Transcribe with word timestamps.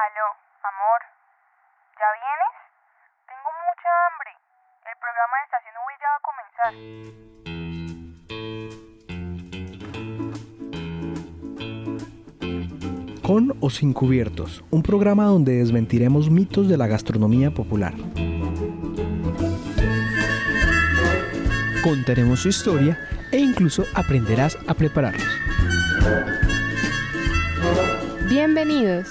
Aló, 0.00 0.28
amor. 0.64 1.00
¿Ya 2.00 2.08
vienes? 2.16 2.54
Tengo 3.28 3.50
mucha 3.68 3.88
hambre. 4.08 4.32
El 4.88 4.96
programa 4.96 5.34
de 5.36 5.44
Estación 5.44 5.76
V 5.84 5.92
ya 6.00 6.08
va 6.08 6.16
a 6.16 6.24
comenzar. 6.30 6.72
Con 13.26 13.42
o 13.60 13.68
sin 13.68 13.92
cubiertos, 13.92 14.64
un 14.70 14.82
programa 14.82 15.24
donde 15.24 15.58
desmentiremos 15.58 16.30
mitos 16.30 16.66
de 16.70 16.78
la 16.78 16.86
gastronomía 16.86 17.50
popular. 17.50 17.92
Contaremos 21.84 22.40
su 22.40 22.48
historia 22.48 22.96
e 23.32 23.36
incluso 23.36 23.84
aprenderás 23.94 24.56
a 24.66 24.72
prepararlos. 24.72 25.28
Bienvenidos. 28.30 29.10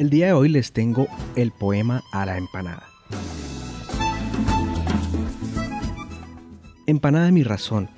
El 0.00 0.08
día 0.08 0.28
de 0.28 0.32
hoy 0.32 0.48
les 0.48 0.72
tengo 0.72 1.08
el 1.36 1.50
poema 1.50 2.02
a 2.10 2.24
la 2.24 2.38
empanada. 2.38 2.84
Empanada 6.86 7.26
de 7.26 7.32
mi 7.32 7.42
razón, 7.42 7.90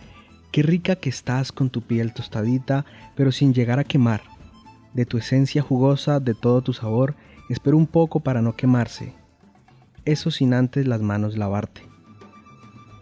qué 0.51 0.65
rica 0.65 0.97
que 0.97 1.09
estás 1.09 1.52
con 1.52 1.70
tu 1.70 1.80
piel 1.83 2.12
tostadita, 2.12 2.84
pero 3.15 3.30
sin 3.30 3.55
llegar 3.55 3.78
a 3.78 3.84
quemar. 3.84 4.23
De 4.95 5.06
tu 5.06 5.16
esencia 5.16 5.62
jugosa, 5.62 6.19
de 6.19 6.34
todo 6.34 6.61
tu 6.61 6.72
sabor, 6.72 7.14
espero 7.48 7.77
un 7.77 7.86
poco 7.86 8.19
para 8.19 8.42
no 8.42 8.56
quemarse. 8.56 9.14
Eso 10.05 10.33
sin 10.33 10.55
antes 10.55 10.89
las 10.89 11.03
manos 11.03 11.39
lavarte. 11.39 11.83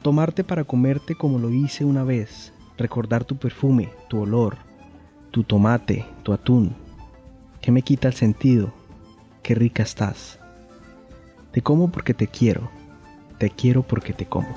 Tomarte 0.02 0.44
para 0.44 0.64
comerte 0.64 1.14
como 1.14 1.38
lo 1.38 1.48
hice 1.48 1.86
una 1.86 2.04
vez, 2.04 2.52
recordar 2.76 3.24
tu 3.24 3.38
perfume, 3.38 3.88
tu 4.10 4.20
olor, 4.20 4.58
tu 5.30 5.42
tomate, 5.42 6.04
tu 6.22 6.34
atún. 6.34 6.76
Que 7.62 7.72
me 7.72 7.80
quita 7.80 8.06
el 8.06 8.14
sentido, 8.14 8.74
qué 9.42 9.54
rica 9.54 9.82
estás. 9.82 10.38
Te 11.52 11.62
como 11.62 11.90
porque 11.90 12.14
te 12.14 12.28
quiero, 12.28 12.70
te 13.38 13.50
quiero 13.50 13.82
porque 13.82 14.12
te 14.12 14.26
como. 14.26 14.48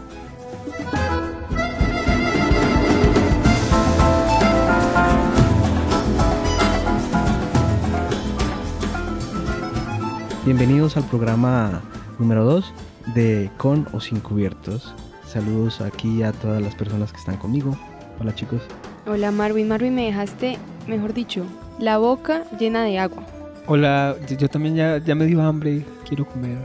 Bienvenidos 10.45 10.97
al 10.97 11.06
programa 11.06 11.81
número 12.20 12.44
2 12.44 12.73
de 13.16 13.50
Con 13.58 13.88
o 13.94 14.02
Sin 14.02 14.20
Cubiertos. 14.20 14.94
Saludos 15.25 15.80
aquí 15.81 16.22
a 16.22 16.34
todas 16.34 16.62
las 16.62 16.75
personas 16.75 17.12
que 17.12 17.18
están 17.18 17.38
conmigo. 17.38 17.78
Hola 18.20 18.36
chicos. 18.36 18.62
Hola 19.08 19.31
Marvin. 19.31 19.68
Marvin, 19.68 19.95
me 19.95 20.06
dejaste, 20.06 20.58
mejor 20.88 21.14
dicho, 21.14 21.45
la 21.80 21.97
boca 21.97 22.44
llena 22.59 22.84
de 22.84 23.00
agua. 23.00 23.25
Hola, 23.66 24.16
yo- 24.38 24.50
también 24.50 24.75
ya, 24.75 24.97
ya 24.97 25.16
me 25.16 25.25
dio 25.25 25.42
hambre, 25.42 25.86
quiero 26.08 26.25
comer. 26.25 26.58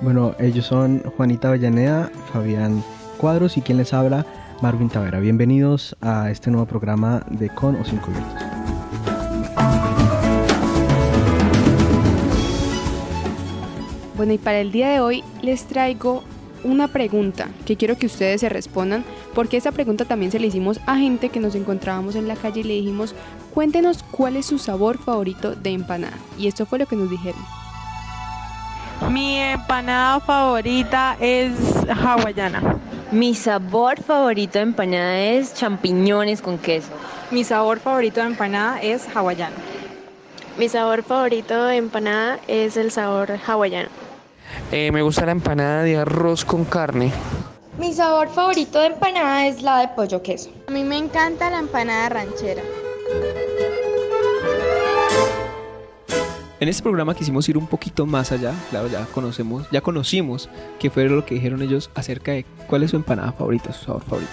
Bueno, 0.00 0.34
ellos 0.38 0.66
son 0.66 1.02
Juanita 1.16 1.48
Avellaneda, 1.48 2.10
Fabián 2.32 2.82
Cuadros 3.18 3.56
y 3.56 3.62
quien 3.62 3.78
les 3.78 3.92
habla, 3.92 4.24
Marvin 4.62 4.88
Tavera. 4.88 5.18
Bienvenidos 5.20 5.96
a 6.00 6.30
este 6.30 6.50
nuevo 6.50 6.66
programa 6.66 7.22
de 7.30 7.48
Con 7.48 7.76
o 7.76 7.84
Sin 7.84 7.98
Cubiertos. 7.98 8.42
Bueno, 14.16 14.32
y 14.32 14.38
para 14.38 14.60
el 14.60 14.72
día 14.72 14.88
de 14.90 15.00
hoy 15.00 15.22
les 15.42 15.64
traigo 15.66 16.24
una 16.66 16.88
pregunta 16.88 17.48
que 17.64 17.76
quiero 17.76 17.96
que 17.96 18.06
ustedes 18.06 18.40
se 18.40 18.48
respondan, 18.48 19.04
porque 19.34 19.56
esa 19.56 19.72
pregunta 19.72 20.04
también 20.04 20.32
se 20.32 20.38
la 20.38 20.46
hicimos 20.46 20.80
a 20.86 20.96
gente 20.96 21.28
que 21.28 21.40
nos 21.40 21.54
encontrábamos 21.54 22.14
en 22.16 22.28
la 22.28 22.36
calle 22.36 22.60
y 22.60 22.64
le 22.64 22.74
dijimos, 22.74 23.14
cuéntenos 23.54 24.02
cuál 24.02 24.36
es 24.36 24.46
su 24.46 24.58
sabor 24.58 24.98
favorito 24.98 25.54
de 25.54 25.70
empanada. 25.70 26.18
Y 26.38 26.48
esto 26.48 26.66
fue 26.66 26.78
lo 26.78 26.86
que 26.86 26.96
nos 26.96 27.08
dijeron. 27.08 27.40
Mi 29.10 29.38
empanada 29.38 30.20
favorita 30.20 31.16
es 31.20 31.52
hawaiana. 31.88 32.78
Mi 33.12 33.34
sabor 33.34 34.02
favorito 34.02 34.58
de 34.58 34.62
empanada 34.62 35.18
es 35.20 35.54
champiñones 35.54 36.42
con 36.42 36.58
queso. 36.58 36.88
Mi 37.30 37.44
sabor 37.44 37.78
favorito 37.78 38.20
de 38.20 38.26
empanada 38.26 38.80
es 38.82 39.06
hawaiana. 39.14 39.54
Mi 40.58 40.68
sabor 40.68 41.02
favorito 41.02 41.64
de 41.64 41.76
empanada 41.76 42.40
es 42.48 42.76
el 42.76 42.90
sabor 42.90 43.38
hawaiano. 43.46 44.05
Eh, 44.72 44.90
me 44.92 45.02
gusta 45.02 45.26
la 45.26 45.32
empanada 45.32 45.82
de 45.82 45.96
arroz 45.96 46.44
con 46.44 46.64
carne. 46.64 47.12
Mi 47.78 47.92
sabor 47.92 48.28
favorito 48.28 48.80
de 48.80 48.86
empanada 48.86 49.46
es 49.46 49.62
la 49.62 49.80
de 49.80 49.88
pollo 49.88 50.22
queso. 50.22 50.50
A 50.68 50.70
mí 50.70 50.82
me 50.82 50.96
encanta 50.96 51.50
la 51.50 51.58
empanada 51.58 52.08
ranchera. 52.08 52.62
En 56.58 56.68
este 56.68 56.82
programa 56.82 57.14
quisimos 57.14 57.46
ir 57.50 57.58
un 57.58 57.66
poquito 57.66 58.06
más 58.06 58.32
allá, 58.32 58.54
claro, 58.70 58.88
ya 58.88 59.04
conocemos, 59.06 59.68
ya 59.70 59.82
conocimos 59.82 60.48
qué 60.78 60.88
fue 60.88 61.04
lo 61.04 61.26
que 61.26 61.34
dijeron 61.34 61.60
ellos 61.60 61.90
acerca 61.94 62.32
de 62.32 62.46
cuál 62.66 62.82
es 62.82 62.92
su 62.92 62.96
empanada 62.96 63.32
favorita, 63.32 63.74
su 63.74 63.84
sabor 63.84 64.02
favorito. 64.02 64.32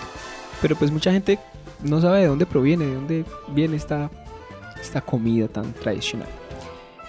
Pero 0.62 0.78
pues 0.78 0.90
mucha 0.90 1.12
gente 1.12 1.38
no 1.84 2.00
sabe 2.00 2.22
de 2.22 2.28
dónde 2.28 2.46
proviene, 2.46 2.86
de 2.86 2.94
dónde 2.96 3.26
viene 3.50 3.76
esta, 3.76 4.10
esta 4.82 5.02
comida 5.02 5.50
tan 5.50 5.74
tradicional. 5.74 6.30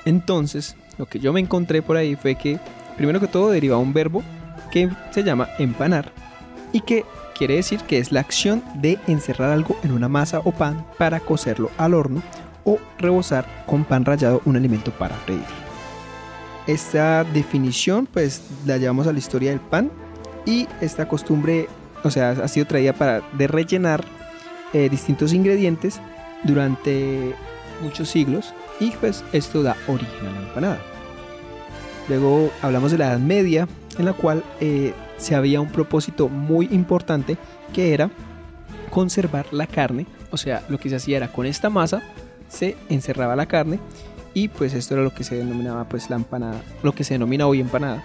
Entonces, 0.04 0.76
lo 0.98 1.06
que 1.06 1.20
yo 1.20 1.32
me 1.32 1.38
encontré 1.38 1.80
por 1.80 1.96
ahí 1.96 2.16
fue 2.16 2.34
que, 2.34 2.58
primero 2.96 3.20
que 3.20 3.28
todo, 3.28 3.50
deriva 3.50 3.76
un 3.76 3.92
verbo 3.92 4.22
que 4.70 4.90
se 5.10 5.22
llama 5.22 5.48
empanar 5.58 6.12
y 6.72 6.80
que 6.80 7.04
quiere 7.36 7.56
decir 7.56 7.80
que 7.80 7.98
es 7.98 8.12
la 8.12 8.20
acción 8.20 8.62
de 8.76 8.98
encerrar 9.06 9.50
algo 9.50 9.76
en 9.82 9.92
una 9.92 10.08
masa 10.08 10.40
o 10.40 10.52
pan 10.52 10.84
para 10.98 11.20
cocerlo 11.20 11.70
al 11.78 11.94
horno 11.94 12.22
o 12.64 12.78
rebozar 12.98 13.46
con 13.66 13.84
pan 13.84 14.04
rallado 14.04 14.40
un 14.44 14.56
alimento 14.56 14.90
para 14.92 15.14
freír. 15.16 15.44
Esta 16.66 17.24
definición 17.24 18.06
pues 18.06 18.42
la 18.64 18.78
llevamos 18.78 19.06
a 19.06 19.12
la 19.12 19.18
historia 19.18 19.50
del 19.50 19.60
pan 19.60 19.90
y 20.46 20.66
esta 20.80 21.06
costumbre, 21.06 21.68
o 22.02 22.10
sea, 22.10 22.30
ha 22.30 22.48
sido 22.48 22.66
traída 22.66 22.92
para 22.92 23.22
de 23.32 23.46
rellenar 23.46 24.04
eh, 24.72 24.88
distintos 24.88 25.32
ingredientes 25.32 26.00
durante 26.42 27.34
muchos 27.82 28.08
siglos 28.08 28.54
y 28.80 28.90
pues 28.92 29.24
esto 29.32 29.62
da 29.62 29.76
origen 29.86 30.26
a 30.26 30.32
la 30.32 30.40
empanada. 30.40 30.93
Luego 32.08 32.50
hablamos 32.62 32.92
de 32.92 32.98
la 32.98 33.08
Edad 33.08 33.18
Media 33.18 33.68
en 33.98 34.04
la 34.04 34.12
cual 34.12 34.44
eh, 34.60 34.92
se 35.16 35.34
había 35.34 35.60
un 35.60 35.68
propósito 35.68 36.28
muy 36.28 36.68
importante 36.70 37.36
que 37.72 37.94
era 37.94 38.10
conservar 38.90 39.46
la 39.52 39.66
carne, 39.66 40.06
o 40.30 40.36
sea, 40.36 40.62
lo 40.68 40.78
que 40.78 40.88
se 40.88 40.96
hacía 40.96 41.16
era 41.16 41.28
con 41.28 41.46
esta 41.46 41.70
masa 41.70 42.02
se 42.48 42.76
encerraba 42.88 43.36
la 43.36 43.46
carne 43.46 43.80
y 44.32 44.48
pues 44.48 44.74
esto 44.74 44.94
era 44.94 45.02
lo 45.02 45.14
que 45.14 45.24
se 45.24 45.36
denominaba 45.36 45.88
pues 45.88 46.10
la 46.10 46.16
empanada, 46.16 46.62
lo 46.82 46.92
que 46.92 47.04
se 47.04 47.14
denomina 47.14 47.46
hoy 47.46 47.60
empanada. 47.60 48.02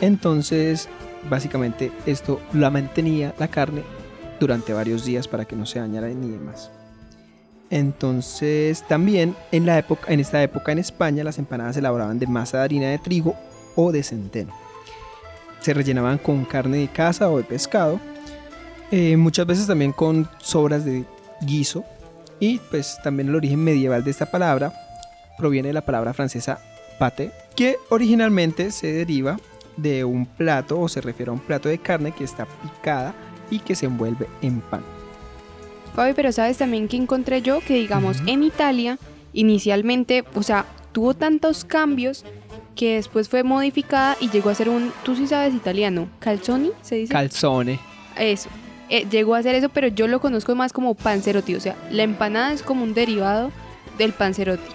Entonces, 0.00 0.88
básicamente 1.28 1.92
esto 2.06 2.40
la 2.52 2.70
mantenía 2.70 3.34
la 3.38 3.48
carne 3.48 3.82
durante 4.40 4.72
varios 4.72 5.04
días 5.04 5.28
para 5.28 5.44
que 5.44 5.56
no 5.56 5.66
se 5.66 5.78
dañara 5.78 6.08
ni 6.08 6.30
demás. 6.30 6.70
Entonces, 7.70 8.84
también 8.86 9.34
en 9.50 9.68
esta 10.20 10.42
época 10.42 10.72
en 10.72 10.78
España 10.78 11.24
las 11.24 11.38
empanadas 11.38 11.74
se 11.74 11.80
elaboraban 11.80 12.18
de 12.18 12.26
masa 12.26 12.58
de 12.58 12.64
harina 12.64 12.88
de 12.88 12.98
trigo 12.98 13.34
o 13.74 13.92
de 13.92 14.02
centeno. 14.02 14.52
Se 15.60 15.74
rellenaban 15.74 16.18
con 16.18 16.44
carne 16.44 16.78
de 16.78 16.88
caza 16.88 17.30
o 17.30 17.38
de 17.38 17.44
pescado, 17.44 18.00
eh, 18.92 19.16
muchas 19.16 19.46
veces 19.46 19.66
también 19.66 19.90
con 19.90 20.28
sobras 20.38 20.84
de 20.84 21.04
guiso 21.40 21.84
y 22.38 22.58
pues 22.70 22.98
también 23.02 23.28
el 23.28 23.34
origen 23.34 23.64
medieval 23.64 24.04
de 24.04 24.12
esta 24.12 24.26
palabra 24.26 24.72
proviene 25.36 25.68
de 25.68 25.74
la 25.74 25.84
palabra 25.84 26.14
francesa 26.14 26.60
pate, 26.98 27.32
que 27.56 27.76
originalmente 27.90 28.70
se 28.70 28.92
deriva 28.92 29.38
de 29.76 30.04
un 30.04 30.24
plato 30.24 30.80
o 30.80 30.88
se 30.88 31.00
refiere 31.00 31.30
a 31.30 31.34
un 31.34 31.40
plato 31.40 31.68
de 31.68 31.78
carne 31.78 32.12
que 32.12 32.24
está 32.24 32.46
picada 32.62 33.14
y 33.50 33.58
que 33.58 33.74
se 33.74 33.86
envuelve 33.86 34.28
en 34.40 34.60
pan. 34.60 34.95
Fabi, 35.96 36.12
pero 36.14 36.30
sabes 36.30 36.58
también 36.58 36.86
que 36.88 36.96
encontré 36.96 37.42
yo 37.42 37.60
que 37.60 37.74
digamos 37.74 38.18
en 38.26 38.42
Italia 38.44 38.98
inicialmente, 39.32 40.24
o 40.34 40.42
sea, 40.42 40.66
tuvo 40.92 41.14
tantos 41.14 41.64
cambios 41.64 42.24
que 42.74 42.96
después 42.96 43.28
fue 43.28 43.42
modificada 43.42 44.16
y 44.20 44.28
llegó 44.30 44.50
a 44.50 44.54
ser 44.54 44.68
un, 44.68 44.92
tú 45.02 45.16
sí 45.16 45.26
sabes 45.26 45.54
italiano, 45.54 46.08
calzoni, 46.20 46.70
se 46.82 46.96
dice. 46.96 47.12
Calzone. 47.12 47.80
eso. 48.18 48.48
Eh, 48.88 49.06
llegó 49.10 49.34
a 49.34 49.42
ser 49.42 49.54
eso, 49.56 49.68
pero 49.68 49.88
yo 49.88 50.06
lo 50.06 50.20
conozco 50.20 50.54
más 50.54 50.72
como 50.72 50.94
panzerotti, 50.94 51.54
o 51.56 51.60
sea, 51.60 51.74
la 51.90 52.02
empanada 52.04 52.52
es 52.52 52.62
como 52.62 52.84
un 52.84 52.94
derivado 52.94 53.50
del 53.98 54.12
panzerotti. 54.12 54.70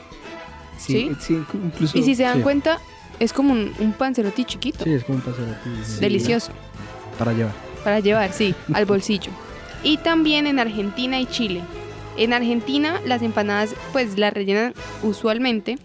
Sí, 0.78 1.12
sí, 1.20 1.38
incluso. 1.54 1.98
Y 1.98 2.04
si 2.04 2.16
se 2.16 2.24
dan 2.24 2.38
sí. 2.38 2.44
cuenta, 2.44 2.80
es 3.20 3.32
como 3.32 3.54
un, 3.54 3.72
un 3.80 3.94
panzerotti 3.94 4.44
chiquito, 4.46 4.84
Sí, 4.84 4.94
es 4.94 5.04
como 5.04 5.20
un 5.20 5.86
sí. 5.86 6.00
delicioso, 6.02 6.52
Para 7.20 7.34
llevar. 7.34 7.54
para 7.84 8.00
llevar, 8.00 8.34
sí, 8.34 8.54
al 8.74 8.86
bolsillo. 8.86 9.32
Y 9.84 9.98
también 9.98 10.48
en 10.48 10.60
Argentina 10.60 11.20
y 11.20 11.26
Chile. 11.26 11.62
En 12.18 12.34
Argentina 12.34 13.02
las 13.06 13.22
empanadas 13.22 13.76
pues 13.92 14.18
las 14.18 14.34
rellenan 14.34 14.74
usualmente 15.04 15.78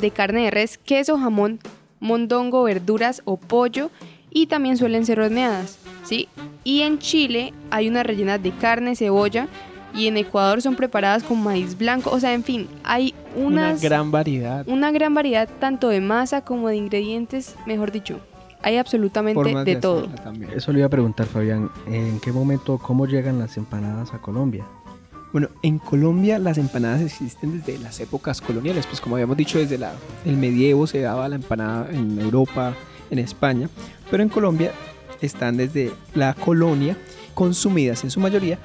de 0.00 0.10
carne 0.10 0.44
de 0.44 0.50
res, 0.50 0.78
queso, 0.78 1.18
jamón, 1.18 1.58
mondongo, 1.98 2.62
verduras 2.62 3.20
o 3.24 3.36
pollo 3.36 3.90
y 4.30 4.46
también 4.46 4.76
suelen 4.76 5.04
ser 5.04 5.20
horneadas, 5.20 5.78
¿sí? 6.04 6.28
Y 6.64 6.82
en 6.82 6.98
Chile 6.98 7.52
hay 7.70 7.88
unas 7.88 8.06
rellenas 8.06 8.42
de 8.42 8.52
carne, 8.52 8.96
cebolla 8.96 9.48
y 9.94 10.06
en 10.06 10.16
Ecuador 10.16 10.62
son 10.62 10.76
preparadas 10.76 11.22
con 11.22 11.42
maíz 11.42 11.76
blanco, 11.76 12.10
o 12.10 12.20
sea, 12.20 12.32
en 12.32 12.44
fin, 12.44 12.68
hay 12.84 13.12
unas, 13.34 13.80
Una 13.80 13.88
gran 13.88 14.10
variedad. 14.10 14.68
una 14.68 14.92
gran 14.92 15.14
variedad 15.14 15.48
tanto 15.58 15.88
de 15.88 16.00
masa 16.00 16.42
como 16.42 16.68
de 16.68 16.76
ingredientes, 16.76 17.56
mejor 17.66 17.90
dicho. 17.90 18.20
Hay 18.62 18.76
absolutamente 18.76 19.34
formas 19.34 19.64
de 19.64 19.76
todo. 19.76 20.06
también. 20.08 20.50
Eso 20.54 20.72
le 20.72 20.80
iba 20.80 20.86
a 20.86 20.90
preguntar, 20.90 21.26
Fabián. 21.26 21.70
¿En 21.86 22.20
qué 22.20 22.32
momento, 22.32 22.78
cómo 22.78 23.06
llegan 23.06 23.38
las 23.38 23.56
empanadas 23.56 24.12
a 24.12 24.18
Colombia? 24.20 24.64
Bueno, 25.32 25.48
en 25.62 25.78
Colombia 25.78 26.38
las 26.38 26.58
empanadas 26.58 27.00
existen 27.00 27.58
desde 27.58 27.78
las 27.78 28.00
épocas 28.00 28.40
coloniales, 28.40 28.86
pues 28.86 29.00
como 29.00 29.14
habíamos 29.14 29.36
dicho, 29.36 29.58
desde 29.58 29.78
la, 29.78 29.92
el 30.24 30.36
medievo 30.36 30.88
se 30.88 31.00
daba 31.00 31.28
la 31.28 31.36
empanada 31.36 31.88
en 31.92 32.18
Europa, 32.18 32.74
en 33.10 33.20
España, 33.20 33.68
pero 34.10 34.24
en 34.24 34.28
Colombia 34.28 34.72
están 35.20 35.56
desde 35.56 35.92
la 36.14 36.34
colonia, 36.34 36.96
consumidas 37.34 38.02
en 38.02 38.10
su 38.10 38.18
mayoría 38.18 38.58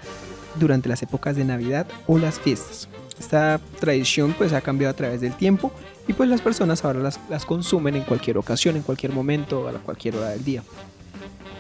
durante 0.60 0.90
las 0.90 1.04
épocas 1.04 1.36
de 1.36 1.46
Navidad 1.46 1.86
o 2.08 2.18
las 2.18 2.40
fiestas. 2.40 2.90
Esta 3.20 3.60
tradición 3.80 4.34
pues 4.36 4.52
ha 4.52 4.62
cambiado 4.62 4.92
a 4.92 4.96
través 4.96 5.22
del 5.22 5.34
tiempo 5.34 5.72
y 6.08 6.14
pues 6.14 6.30
las 6.30 6.42
personas 6.42 6.84
ahora 6.86 7.00
las, 7.00 7.20
las 7.30 7.46
consumen 7.46 7.96
en 7.96 8.04
cualquier 8.04 8.38
ocasión, 8.38 8.76
en 8.76 8.84
cualquier 8.84 9.12
momento, 9.12 9.68
a 9.68 9.74
cualquier 9.74 10.16
hora 10.16 10.30
del 10.30 10.44
día. 10.44 10.64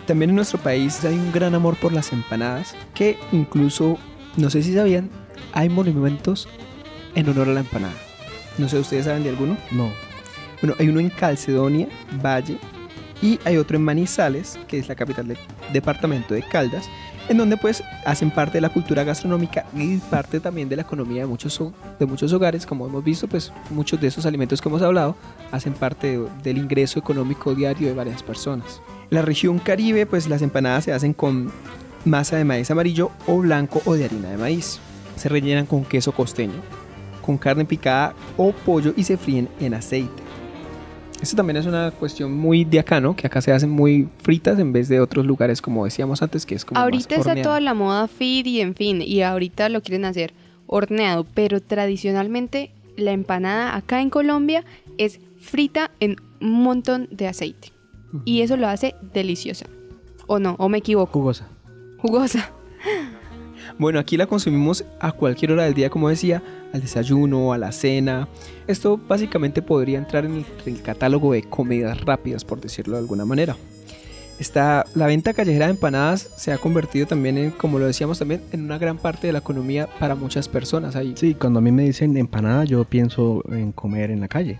También 0.05 0.29
en 0.29 0.35
nuestro 0.35 0.59
país 0.59 1.03
hay 1.03 1.15
un 1.15 1.31
gran 1.31 1.55
amor 1.55 1.77
por 1.77 1.91
las 1.91 2.13
empanadas 2.13 2.75
que 2.93 3.17
incluso, 3.31 3.97
no 4.37 4.49
sé 4.49 4.61
si 4.61 4.73
sabían, 4.73 5.09
hay 5.51 5.69
monumentos 5.69 6.47
en 7.15 7.27
honor 7.29 7.49
a 7.49 7.53
la 7.53 7.61
empanada. 7.61 7.95
No 8.57 8.69
sé, 8.69 8.79
¿ustedes 8.79 9.05
saben 9.05 9.23
de 9.23 9.29
alguno? 9.29 9.57
No. 9.71 9.91
Bueno, 10.61 10.75
hay 10.79 10.89
uno 10.89 10.99
en 10.99 11.09
Calcedonia, 11.09 11.87
Valle, 12.23 12.59
y 13.21 13.39
hay 13.45 13.57
otro 13.57 13.77
en 13.77 13.83
Manizales, 13.83 14.59
que 14.67 14.77
es 14.77 14.87
la 14.87 14.95
capital 14.95 15.27
del 15.27 15.37
departamento 15.73 16.33
de 16.33 16.43
Caldas, 16.43 16.87
en 17.27 17.37
donde 17.37 17.57
pues 17.57 17.83
hacen 18.05 18.29
parte 18.31 18.53
de 18.57 18.61
la 18.61 18.69
cultura 18.69 19.03
gastronómica 19.03 19.65
y 19.75 19.97
parte 19.97 20.39
también 20.39 20.69
de 20.69 20.75
la 20.75 20.83
economía 20.83 21.21
de 21.21 21.27
muchos, 21.27 21.59
ho- 21.59 21.73
de 21.99 22.05
muchos 22.05 22.31
hogares. 22.33 22.65
Como 22.65 22.85
hemos 22.85 23.03
visto, 23.03 23.27
pues 23.27 23.51
muchos 23.71 23.99
de 23.99 24.07
esos 24.07 24.25
alimentos 24.25 24.61
que 24.61 24.69
hemos 24.69 24.81
hablado 24.81 25.15
hacen 25.51 25.73
parte 25.73 26.17
de- 26.19 26.27
del 26.43 26.57
ingreso 26.57 26.99
económico 26.99 27.55
diario 27.55 27.87
de 27.87 27.93
varias 27.93 28.21
personas. 28.21 28.81
En 29.09 29.15
la 29.15 29.21
región 29.21 29.59
Caribe, 29.59 30.05
pues 30.05 30.27
las 30.29 30.41
empanadas 30.41 30.83
se 30.85 30.93
hacen 30.93 31.13
con 31.13 31.51
masa 32.05 32.35
de 32.37 32.45
maíz 32.45 32.69
amarillo 32.69 33.09
o 33.25 33.39
blanco 33.39 33.81
o 33.85 33.93
de 33.95 34.05
harina 34.05 34.29
de 34.29 34.37
maíz. 34.37 34.79
Se 35.15 35.29
rellenan 35.29 35.65
con 35.65 35.83
queso 35.85 36.11
costeño, 36.11 36.53
con 37.21 37.37
carne 37.37 37.65
picada 37.65 38.13
o 38.37 38.51
pollo 38.51 38.93
y 38.95 39.03
se 39.03 39.17
fríen 39.17 39.49
en 39.59 39.73
aceite. 39.73 40.24
Esto 41.21 41.37
también 41.37 41.57
es 41.57 41.65
una 41.65 41.91
cuestión 41.91 42.33
muy 42.33 42.65
de 42.65 42.79
acá, 42.79 42.99
¿no? 42.99 43.15
Que 43.15 43.27
acá 43.27 43.41
se 43.41 43.51
hacen 43.51 43.69
muy 43.69 44.07
fritas 44.21 44.59
en 44.59 44.73
vez 44.73 44.89
de 44.89 44.99
otros 44.99 45.25
lugares, 45.25 45.61
como 45.61 45.85
decíamos 45.85 46.21
antes, 46.21 46.45
que 46.45 46.55
es 46.55 46.65
como 46.65 46.79
Ahorita 46.79 47.17
más 47.17 47.27
está 47.27 47.41
toda 47.41 47.59
la 47.59 47.73
moda 47.73 48.07
fit 48.07 48.45
y 48.45 48.61
en 48.61 48.75
fin, 48.75 49.01
y 49.01 49.21
ahorita 49.21 49.69
lo 49.69 49.81
quieren 49.81 50.05
hacer 50.05 50.33
horneado, 50.67 51.25
pero 51.33 51.61
tradicionalmente 51.61 52.71
la 52.97 53.11
empanada 53.11 53.75
acá 53.75 54.01
en 54.01 54.09
Colombia 54.09 54.63
es 54.97 55.19
frita 55.37 55.91
en 55.99 56.17
un 56.41 56.63
montón 56.63 57.07
de 57.11 57.27
aceite. 57.27 57.71
Y 58.23 58.41
eso 58.41 58.55
lo 58.55 58.67
hace 58.67 58.95
deliciosa. 59.13 59.65
¿O 60.27 60.39
no? 60.39 60.55
¿O 60.57 60.69
me 60.69 60.77
equivoco? 60.77 61.11
Jugosa. 61.11 61.47
Jugosa. 61.97 62.51
Bueno, 63.77 63.99
aquí 63.99 64.15
la 64.17 64.27
consumimos 64.27 64.85
a 64.99 65.11
cualquier 65.11 65.51
hora 65.51 65.63
del 65.63 65.73
día, 65.73 65.89
como 65.89 66.09
decía, 66.09 66.41
al 66.73 66.81
desayuno, 66.81 67.51
a 67.51 67.57
la 67.57 67.71
cena. 67.71 68.27
Esto 68.67 68.97
básicamente 68.97 69.61
podría 69.61 69.97
entrar 69.97 70.25
en 70.25 70.35
el, 70.37 70.45
el 70.65 70.81
catálogo 70.81 71.33
de 71.33 71.43
comidas 71.43 72.01
rápidas, 72.01 72.45
por 72.45 72.61
decirlo 72.61 72.93
de 72.93 73.01
alguna 73.01 73.25
manera. 73.25 73.55
Está, 74.39 74.85
la 74.95 75.07
venta 75.07 75.33
callejera 75.33 75.67
de 75.67 75.71
empanadas 75.71 76.29
se 76.35 76.51
ha 76.51 76.57
convertido 76.57 77.07
también 77.07 77.37
en, 77.37 77.51
como 77.51 77.79
lo 77.79 77.85
decíamos 77.85 78.19
también, 78.19 78.41
en 78.51 78.63
una 78.63 78.77
gran 78.77 78.97
parte 78.97 79.27
de 79.27 79.33
la 79.33 79.39
economía 79.39 79.87
para 79.99 80.15
muchas 80.15 80.49
personas. 80.49 80.95
Ahí 80.95 81.13
Sí, 81.15 81.35
cuando 81.35 81.59
a 81.59 81.61
mí 81.61 81.71
me 81.71 81.83
dicen 81.83 82.17
empanada, 82.17 82.65
yo 82.65 82.83
pienso 82.83 83.43
en 83.49 83.71
comer 83.71 84.11
en 84.11 84.19
la 84.19 84.27
calle. 84.27 84.59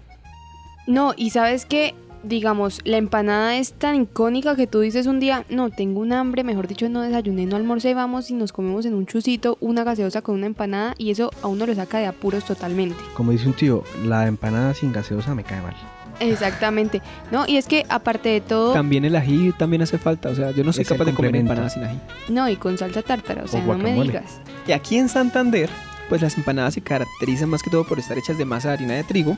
No, 0.88 1.14
y 1.18 1.32
sabes 1.32 1.66
que, 1.66 1.94
digamos, 2.26 2.82
la 2.84 2.98
empanada 2.98 3.58
es 3.58 3.74
tan 3.74 4.02
icónica 4.02 4.56
que 4.56 4.68
tú 4.68 4.80
dices 4.80 5.08
un 5.08 5.20
día, 5.20 5.46
no, 5.50 5.70
tengo 5.70 6.00
un 6.00 6.14
hambre, 6.14 6.44
mejor 6.44 6.68
dicho, 6.68 6.90
no 6.90 7.02
desayuné, 7.02 7.46
no 7.46 7.56
almorcé, 7.56 7.94
vamos 7.94 8.30
y 8.32 8.34
nos 8.34 8.52
comemos 8.52 8.86
en 8.86 8.94
un 8.94 9.06
chucito 9.06 9.58
una 9.62 9.84
gaseosa 9.84 10.22
con 10.22 10.36
una 10.36 10.48
empanada 10.48 10.96
y 10.98 11.12
eso 11.12 11.32
a 11.42 11.48
uno 11.48 11.66
lo 11.66 11.76
saca 11.76 12.00
de 12.00 12.08
apuros 12.08 12.46
totalmente. 12.46 12.98
Como 13.16 13.32
dice 13.32 13.48
un 13.48 13.54
tío, 13.54 13.84
la 14.04 14.28
empanada 14.28 14.74
sin 14.74 14.92
gaseosa 14.92 15.36
me 15.36 15.44
cae 15.44 15.62
mal. 15.62 15.76
Exactamente. 16.20 17.02
No, 17.32 17.46
y 17.48 17.58
es 17.58 17.68
que 17.68 17.86
aparte 17.90 18.30
de 18.30 18.42
todo, 18.42 18.74
también 18.74 19.06
el 19.06 19.16
ají 19.16 19.52
también 19.58 19.82
hace 19.82 19.98
falta. 19.98 20.30
O 20.30 20.36
sea, 20.36 20.52
yo 20.52 20.64
no 20.64 20.72
soy 20.72 20.86
capaz 20.86 21.06
de 21.06 21.14
comer 21.14 21.36
empanadas 21.36 21.74
sin 21.74 21.84
ají. 21.84 22.00
no, 22.30 22.50
y 22.50 22.56
con 22.56 22.78
salsa 22.78 23.02
tártara, 23.02 23.44
o 23.44 23.48
sea, 23.48 23.62
no 23.62 23.78
me 23.78 23.94
digas. 24.02 24.40
Y 24.68 24.72
aquí 24.72 24.98
en 24.98 25.10
Santander, 25.10 25.70
pues 26.10 26.22
las 26.22 26.38
empanadas 26.38 26.76
se 26.76 26.82
caracterizan 26.82 27.50
más 27.50 27.62
que 27.62 27.70
todo 27.70 27.84
por 27.84 28.00
estar 28.00 28.18
hechas 28.18 28.38
de 28.38 28.46
masa 28.46 28.70
de 28.70 28.76
harina 28.76 28.94
de 28.94 29.04
trigo. 29.04 29.38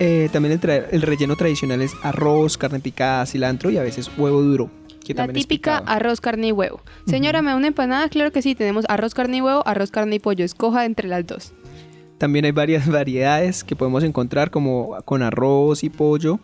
Eh, 0.00 0.28
también 0.32 0.52
el, 0.52 0.60
tra- 0.60 0.86
el 0.90 1.02
relleno 1.02 1.36
tradicional 1.36 1.80
es 1.82 1.92
arroz, 2.02 2.58
carne 2.58 2.80
picada, 2.80 3.24
cilantro 3.26 3.70
y 3.70 3.78
a 3.78 3.82
veces 3.82 4.10
huevo 4.16 4.42
duro. 4.42 4.70
Que 5.04 5.12
La 5.14 5.28
típica 5.28 5.78
arroz, 5.78 6.20
carne 6.20 6.48
y 6.48 6.52
huevo. 6.52 6.80
Señora, 7.06 7.42
¿me 7.42 7.50
da 7.50 7.56
una 7.56 7.66
empanada? 7.68 8.08
Claro 8.08 8.32
que 8.32 8.40
sí, 8.42 8.54
tenemos 8.54 8.86
arroz, 8.88 9.12
carne 9.14 9.36
y 9.36 9.40
huevo, 9.42 9.62
arroz, 9.66 9.90
carne 9.90 10.16
y 10.16 10.18
pollo. 10.18 10.44
Escoja 10.44 10.86
entre 10.86 11.08
las 11.08 11.26
dos. 11.26 11.52
También 12.18 12.44
hay 12.46 12.52
varias 12.52 12.88
variedades 12.90 13.64
que 13.64 13.76
podemos 13.76 14.02
encontrar 14.02 14.50
como 14.50 14.96
con 15.04 15.22
arroz 15.22 15.84
y 15.84 15.90
pollo. 15.90 16.40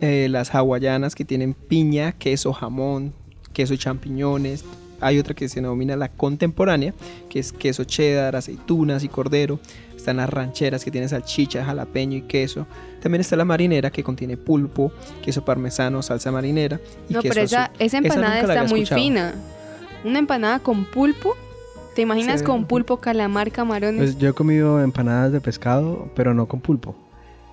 eh, 0.00 0.28
las 0.30 0.54
hawaianas 0.54 1.14
que 1.14 1.24
tienen 1.24 1.54
piña, 1.54 2.12
queso, 2.12 2.52
jamón, 2.52 3.12
queso 3.52 3.74
y 3.74 3.78
champiñones. 3.78 4.64
Hay 5.00 5.18
otra 5.18 5.34
que 5.34 5.48
se 5.48 5.56
denomina 5.60 5.96
la 5.96 6.08
contemporánea, 6.08 6.94
que 7.28 7.38
es 7.38 7.52
queso 7.52 7.84
cheddar, 7.84 8.36
aceitunas 8.36 9.02
y 9.04 9.08
cordero. 9.08 9.58
Están 9.96 10.16
las 10.18 10.30
rancheras 10.30 10.84
que 10.84 10.90
tienen 10.90 11.08
salchicha, 11.08 11.64
jalapeño 11.64 12.16
y 12.16 12.22
queso. 12.22 12.66
También 13.02 13.20
está 13.20 13.36
la 13.36 13.44
marinera 13.44 13.90
que 13.90 14.02
contiene 14.02 14.36
pulpo, 14.36 14.92
queso 15.22 15.44
parmesano, 15.44 16.02
salsa 16.02 16.30
marinera 16.32 16.80
y 17.08 17.14
No, 17.14 17.20
queso 17.22 17.34
pero 17.34 17.44
esa, 17.44 17.64
azul. 17.66 17.76
esa 17.80 17.98
empanada 17.98 18.40
está 18.40 18.64
muy 18.64 18.80
escuchado. 18.82 19.00
fina. 19.00 19.34
Una 20.04 20.18
empanada 20.18 20.58
con 20.60 20.84
pulpo. 20.86 21.34
¿Te 21.94 22.02
imaginas 22.02 22.40
Sí. 22.40 22.46
con 22.46 22.64
pulpo, 22.66 22.98
calamar, 22.98 23.50
camarones? 23.50 24.00
Pues 24.00 24.18
yo 24.18 24.28
he 24.28 24.32
comido 24.32 24.80
empanadas 24.82 25.32
de 25.32 25.40
pescado, 25.40 26.08
pero 26.14 26.32
no 26.34 26.46
con 26.46 26.60
pulpo. 26.60 26.94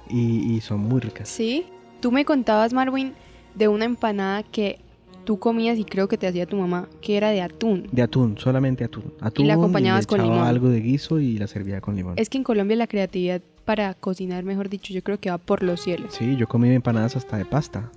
Y, 0.09 0.53
y 0.55 0.61
son 0.61 0.79
muy 0.81 1.01
ricas. 1.01 1.27
Sí. 1.27 1.65
Tú 1.99 2.11
me 2.11 2.23
contabas, 2.23 2.71
Marwin, 2.71 3.13
de 3.55 3.67
una 3.67 3.83
empanada 3.85 4.43
que 4.43 4.79
tú 5.27 5.37
comías 5.39 5.77
y 5.77 5.83
creo 5.83 6.07
que 6.07 6.17
te 6.17 6.25
hacía 6.25 6.45
tu 6.45 6.55
mamá, 6.55 6.87
que 7.01 7.17
era 7.17 7.31
de 7.31 7.41
atún. 7.41 7.89
De 7.91 8.01
atún, 8.01 8.37
solamente 8.37 8.85
atún. 8.85 9.13
atún 9.19 9.45
la 9.45 9.55
acompañabas 9.55 10.05
le 10.05 10.07
con 10.07 10.21
echaba 10.21 10.35
limón. 10.35 10.47
algo 10.47 10.69
de 10.69 10.79
guiso 10.79 11.19
y 11.19 11.37
la 11.37 11.47
servía 11.47 11.81
con 11.81 11.97
limón. 11.97 12.13
Es 12.15 12.29
que 12.29 12.37
en 12.37 12.45
Colombia 12.45 12.77
la 12.77 12.87
creatividad 12.87 13.41
para 13.65 13.93
cocinar, 13.93 14.45
mejor 14.45 14.69
dicho, 14.69 14.93
yo 14.93 15.03
creo 15.03 15.19
que 15.19 15.29
va 15.29 15.37
por 15.37 15.63
los 15.63 15.81
cielos. 15.81 16.13
Sí, 16.13 16.37
yo 16.37 16.47
comí 16.47 16.69
empanadas 16.69 17.17
hasta 17.17 17.35
de 17.35 17.43
pasta. 17.43 17.91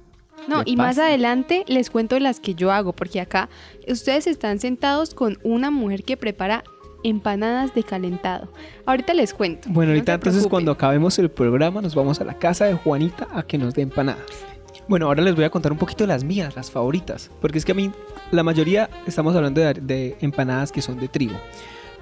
No, 0.49 0.65
De 0.65 0.73
y 0.73 0.75
más 0.75 0.99
adelante 0.99 1.65
les 1.69 1.89
cuento 1.89 2.19
las 2.19 2.41
que 2.41 2.57
yo 2.57 2.73
hago, 2.73 2.93
porque 2.95 3.21
acá 3.21 3.49
ustedes 3.87 4.27
están 4.27 4.59
sentados 4.59 5.15
con 5.15 5.39
una 5.45 5.71
mujer 5.71 6.03
que 6.03 6.17
prepara 6.17 6.65
empanadas 7.05 7.73
de 7.77 7.85
calentado. 7.85 8.53
Ahorita 8.87 9.15
les 9.15 9.35
cuento. 9.35 9.69
Bueno, 9.71 9.93
no 9.93 9.95
ahorita 9.95 10.15
entonces 10.15 10.41
preocupen. 10.41 10.51
cuando 10.51 10.73
acabemos 10.73 11.17
el 11.21 11.31
programa 11.31 11.81
nos 11.81 11.95
vamos 11.95 12.21
a 12.21 12.25
la 12.25 12.35
casa 12.35 12.65
de 12.65 12.75
Juanita 12.75 13.29
a 13.33 13.45
que 13.45 13.57
nos 13.57 13.75
dé 13.75 13.83
empanadas. 13.83 14.51
Bueno, 14.91 15.07
ahora 15.07 15.23
les 15.23 15.37
voy 15.37 15.45
a 15.45 15.51
contar 15.51 15.71
un 15.71 15.79
poquito 15.79 16.03
de 16.03 16.09
las 16.09 16.25
mías, 16.25 16.57
las 16.57 16.69
favoritas. 16.69 17.31
Porque 17.41 17.59
es 17.59 17.65
que 17.65 17.71
a 17.71 17.77
mí, 17.77 17.93
la 18.33 18.43
mayoría 18.43 18.91
estamos 19.07 19.37
hablando 19.37 19.61
de, 19.61 19.75
de 19.75 20.17
empanadas 20.21 20.73
que 20.73 20.83
son 20.83 20.99
de 20.99 21.07
trigo. 21.07 21.39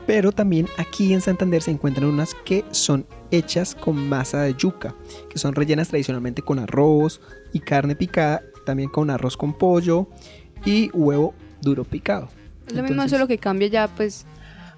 Pero 0.07 0.33
también 0.33 0.69
aquí 0.79 1.13
en 1.13 1.21
Santander 1.21 1.61
se 1.61 1.71
encuentran 1.71 2.09
unas 2.09 2.35
que 2.47 2.65
son 2.71 3.05
hechas 3.31 3.75
con 3.75 4.09
masa 4.09 4.41
de 4.41 4.55
yuca, 4.55 4.95
que 5.29 5.39
son 5.39 5.55
rellenas 5.55 5.89
tradicionalmente 5.89 6.41
con 6.41 6.59
arroz 6.59 7.21
y 7.53 7.61
carne 7.61 7.95
picada, 7.95 8.41
también 8.65 8.89
con 8.89 9.11
arroz 9.11 9.37
con 9.37 9.53
pollo 9.53 10.09
y 10.65 10.89
huevo 10.95 11.35
duro 11.61 11.85
picado. 11.85 12.31
Es 12.67 12.73
lo 12.73 12.81
mismo, 12.81 12.95
Entonces, 12.95 13.11
solo 13.11 13.29
que 13.29 13.37
cambia 13.37 13.69
ya, 13.69 13.89
pues. 13.89 14.25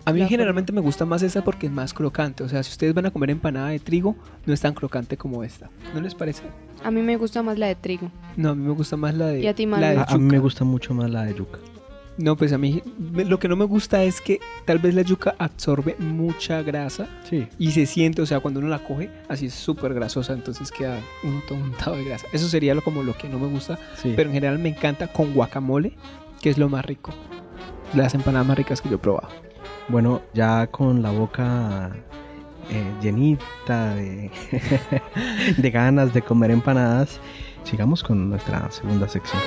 A 0.04 0.12
mí 0.12 0.26
generalmente 0.26 0.72
me 0.72 0.80
gusta 0.80 1.04
más 1.04 1.22
esa 1.22 1.42
porque 1.44 1.66
es 1.66 1.72
más 1.72 1.92
crocante. 1.94 2.42
O 2.44 2.48
sea, 2.48 2.62
si 2.62 2.70
ustedes 2.70 2.94
van 2.94 3.06
a 3.06 3.10
comer 3.10 3.30
empanada 3.30 3.68
de 3.68 3.78
trigo, 3.78 4.16
no 4.46 4.52
es 4.54 4.60
tan 4.60 4.74
crocante 4.74 5.16
como 5.16 5.44
esta. 5.44 5.70
¿No 5.94 6.00
les 6.00 6.14
parece? 6.14 6.42
A 6.82 6.90
mí 6.90 7.02
me 7.02 7.16
gusta 7.16 7.42
más 7.42 7.58
la 7.58 7.66
de 7.66 7.74
trigo. 7.74 8.10
No, 8.36 8.50
a 8.50 8.54
mí 8.54 8.62
me 8.64 8.72
gusta 8.72 8.96
más 8.96 9.14
la 9.14 9.26
de, 9.26 9.40
¿Y 9.40 9.46
a 9.46 9.54
ti, 9.54 9.66
la 9.66 9.78
de 9.90 9.98
A, 9.98 10.02
a 10.04 10.18
mí 10.18 10.24
me 10.24 10.38
gusta 10.38 10.64
mucho 10.64 10.94
más 10.94 11.10
la 11.10 11.24
de 11.24 11.34
yuca. 11.34 11.58
No, 12.18 12.36
pues 12.36 12.52
a 12.52 12.58
mí 12.58 12.82
me- 12.98 13.24
lo 13.24 13.38
que 13.38 13.48
no 13.48 13.56
me 13.56 13.64
gusta 13.64 14.02
es 14.02 14.20
que 14.20 14.40
tal 14.66 14.78
vez 14.78 14.94
la 14.94 15.00
yuca 15.02 15.34
absorbe 15.38 15.96
mucha 15.98 16.60
grasa 16.62 17.06
Sí. 17.28 17.46
y 17.58 17.70
se 17.70 17.86
siente, 17.86 18.20
o 18.20 18.26
sea, 18.26 18.40
cuando 18.40 18.60
uno 18.60 18.68
la 18.68 18.80
coge, 18.80 19.08
así 19.28 19.46
es 19.46 19.54
súper 19.54 19.94
grasosa, 19.94 20.34
entonces 20.34 20.70
queda 20.70 20.98
uno 21.22 21.40
todo 21.48 21.56
untado 21.58 21.96
de 21.96 22.04
grasa. 22.04 22.26
Eso 22.32 22.48
sería 22.48 22.74
lo, 22.74 22.82
como 22.82 23.02
lo 23.02 23.16
que 23.16 23.28
no 23.28 23.38
me 23.38 23.46
gusta, 23.46 23.78
Sí. 24.02 24.12
pero 24.16 24.28
en 24.28 24.34
general 24.34 24.58
me 24.58 24.68
encanta 24.70 25.06
con 25.06 25.32
guacamole, 25.32 25.94
que 26.42 26.50
es 26.50 26.58
lo 26.58 26.68
más 26.68 26.84
rico. 26.84 27.12
Las 27.94 28.14
empanadas 28.14 28.46
más 28.46 28.56
ricas 28.58 28.82
que 28.82 28.88
yo 28.90 28.96
he 28.96 28.98
probado. 28.98 29.28
Bueno, 29.90 30.22
ya 30.34 30.68
con 30.68 31.02
la 31.02 31.10
boca 31.10 31.90
eh, 32.70 32.94
llenita 33.02 33.94
de, 33.96 34.30
de 35.56 35.70
ganas 35.70 36.14
de 36.14 36.22
comer 36.22 36.52
empanadas, 36.52 37.20
sigamos 37.64 38.04
con 38.04 38.30
nuestra 38.30 38.70
segunda 38.70 39.08
sección. 39.08 39.42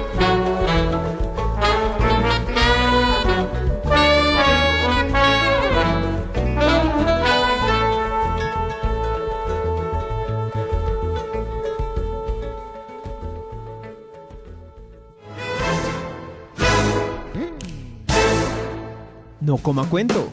Coma 19.63 19.85
cuento. 19.89 20.29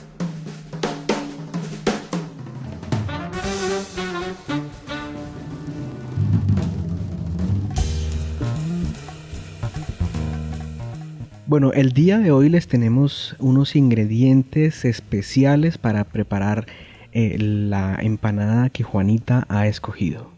Bueno, 11.47 11.73
el 11.73 11.93
día 11.93 12.19
de 12.19 12.31
hoy 12.31 12.49
les 12.49 12.69
tenemos 12.69 13.35
unos 13.41 13.75
ingredientes 13.75 14.85
especiales 14.85 15.79
para 15.79 16.05
preparar 16.05 16.67
eh, 17.13 17.37
la 17.39 17.97
empanada 18.01 18.71
que 18.71 18.85
Juanita 18.85 19.47
ha 19.49 19.67
escogido. 19.67 20.31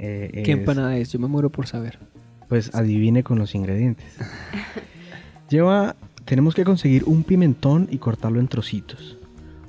Eh, 0.00 0.30
¿Qué 0.44 0.52
es- 0.52 0.58
empanada 0.58 0.96
es? 0.96 1.12
Yo 1.12 1.20
me 1.20 1.28
muero 1.28 1.50
por 1.50 1.66
saber. 1.68 1.98
Pues 2.48 2.74
adivine 2.74 3.22
con 3.22 3.38
los 3.38 3.54
ingredientes. 3.54 4.06
Lleva, 5.48 5.94
tenemos 6.24 6.54
que 6.54 6.64
conseguir 6.64 7.04
un 7.04 7.22
pimentón 7.22 7.88
y 7.90 7.98
cortarlo 7.98 8.40
en 8.40 8.48
trocitos. 8.48 9.18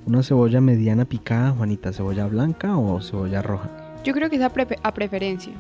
Una 0.06 0.24
cebolla 0.24 0.62
mediana 0.62 1.06
picada, 1.06 1.52
Juanita, 1.52 1.92
cebolla 1.92 2.28
blanca 2.28 2.78
o 2.78 3.02
cebolla 3.02 3.42
roja. 3.42 3.70
Yo 4.04 4.14
creo 4.14 4.30
que 4.30 4.36
es 4.36 4.42
a, 4.42 4.54
prefe- 4.54 4.80
a 4.84 4.94
preferencia. 4.94 5.52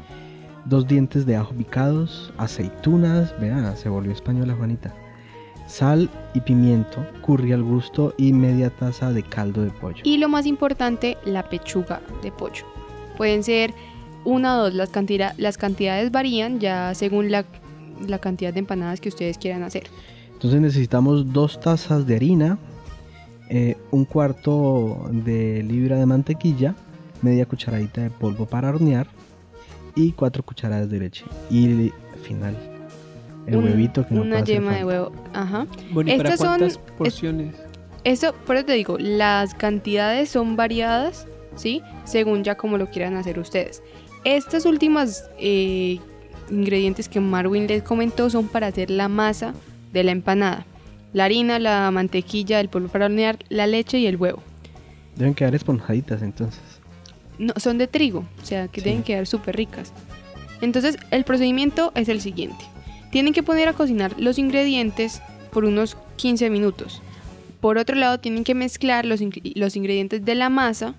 Dos 0.65 0.87
dientes 0.87 1.25
de 1.25 1.35
ajo 1.35 1.53
picados, 1.53 2.31
aceitunas, 2.37 3.33
vea, 3.39 3.75
se 3.75 3.89
volvió 3.89 4.11
española 4.11 4.55
Juanita. 4.57 4.93
Sal 5.67 6.09
y 6.35 6.41
pimiento, 6.41 7.03
curry 7.25 7.51
al 7.51 7.63
gusto 7.63 8.13
y 8.17 8.33
media 8.33 8.69
taza 8.69 9.11
de 9.11 9.23
caldo 9.23 9.63
de 9.63 9.71
pollo. 9.71 10.01
Y 10.03 10.17
lo 10.17 10.29
más 10.29 10.45
importante, 10.45 11.17
la 11.25 11.49
pechuga 11.49 12.01
de 12.21 12.31
pollo. 12.31 12.65
Pueden 13.17 13.43
ser 13.43 13.73
una 14.25 14.57
o 14.57 14.63
dos, 14.65 14.73
las, 14.75 14.89
cantidad- 14.89 15.33
las 15.37 15.57
cantidades 15.57 16.11
varían 16.11 16.59
ya 16.59 16.93
según 16.93 17.31
la, 17.31 17.45
la 18.07 18.19
cantidad 18.19 18.53
de 18.53 18.59
empanadas 18.59 19.01
que 19.01 19.09
ustedes 19.09 19.39
quieran 19.39 19.63
hacer. 19.63 19.83
Entonces 20.35 20.61
necesitamos 20.61 21.33
dos 21.33 21.59
tazas 21.59 22.05
de 22.05 22.15
harina, 22.15 22.57
eh, 23.49 23.75
un 23.91 24.05
cuarto 24.05 25.07
de 25.11 25.63
libra 25.63 25.97
de 25.97 26.05
mantequilla, 26.05 26.75
media 27.21 27.45
cucharadita 27.45 28.01
de 28.01 28.09
polvo 28.09 28.45
para 28.45 28.69
hornear 28.69 29.07
y 29.95 30.11
cuatro 30.11 30.43
cucharadas 30.43 30.89
de 30.89 30.99
leche. 30.99 31.25
Y 31.49 31.91
final, 32.23 32.55
el 33.47 33.55
Un- 33.57 33.63
huevito 33.65 34.05
que 34.07 34.13
no 34.13 34.21
Una 34.23 34.43
yema 34.43 34.75
de 34.75 34.85
huevo. 34.85 35.11
Ajá. 35.33 35.65
Bueno, 35.91 36.11
¿y 36.13 36.17
para 36.17 36.33
Estas 36.33 36.39
son- 36.73 36.83
porciones? 36.97 37.55
Eso, 38.03 38.33
por 38.45 38.55
eso 38.57 38.65
te 38.65 38.73
digo, 38.73 38.97
las 38.99 39.55
cantidades 39.55 40.29
son 40.29 40.55
variadas, 40.55 41.27
¿sí? 41.55 41.81
Según 42.03 42.43
ya 42.43 42.55
como 42.55 42.77
lo 42.77 42.87
quieran 42.91 43.15
hacer 43.15 43.39
ustedes. 43.39 43.81
Estas 44.25 44.65
últimas 44.65 45.29
eh, 45.39 45.99
ingredientes 46.51 47.09
que 47.09 47.19
Marwin 47.19 47.67
les 47.67 47.81
comentó 47.83 48.29
son 48.29 48.47
para 48.47 48.67
hacer 48.67 48.91
la 48.91 49.07
masa 49.07 49.53
de 49.95 50.03
la 50.03 50.11
empanada. 50.11 50.65
La 51.13 51.25
harina, 51.25 51.57
la 51.59 51.89
mantequilla, 51.91 52.59
el 52.59 52.69
polvo 52.69 52.89
para 52.89 53.05
hornear, 53.05 53.39
la 53.49 53.65
leche 53.67 53.97
y 53.99 54.05
el 54.05 54.17
huevo. 54.17 54.43
Deben 55.15 55.33
quedar 55.33 55.55
esponjaditas 55.55 56.21
entonces. 56.21 56.61
No, 57.39 57.53
son 57.57 57.77
de 57.77 57.87
trigo, 57.87 58.25
o 58.41 58.45
sea 58.45 58.67
que 58.67 58.81
Sí. 58.81 58.89
deben 58.89 59.03
quedar 59.03 59.25
súper 59.25 59.55
ricas. 59.55 59.93
Entonces, 60.61 60.97
el 61.11 61.23
procedimiento 61.23 61.91
es 61.95 62.09
el 62.09 62.21
siguiente. 62.21 62.63
Tienen 63.11 63.33
que 63.33 63.43
poner 63.43 63.67
a 63.69 63.73
cocinar 63.73 64.13
los 64.19 64.37
ingredientes 64.37 65.21
por 65.51 65.63
unos 65.65 65.95
15 66.17 66.49
minutos. 66.49 67.01
Por 67.61 67.77
otro 67.77 67.95
lado, 67.95 68.19
tienen 68.19 68.43
que 68.43 68.53
mezclar 68.55 69.05
los, 69.05 69.21
los 69.55 69.75
ingredientes 69.75 70.23
de 70.25 70.35
la 70.35 70.49
masa, 70.49 70.95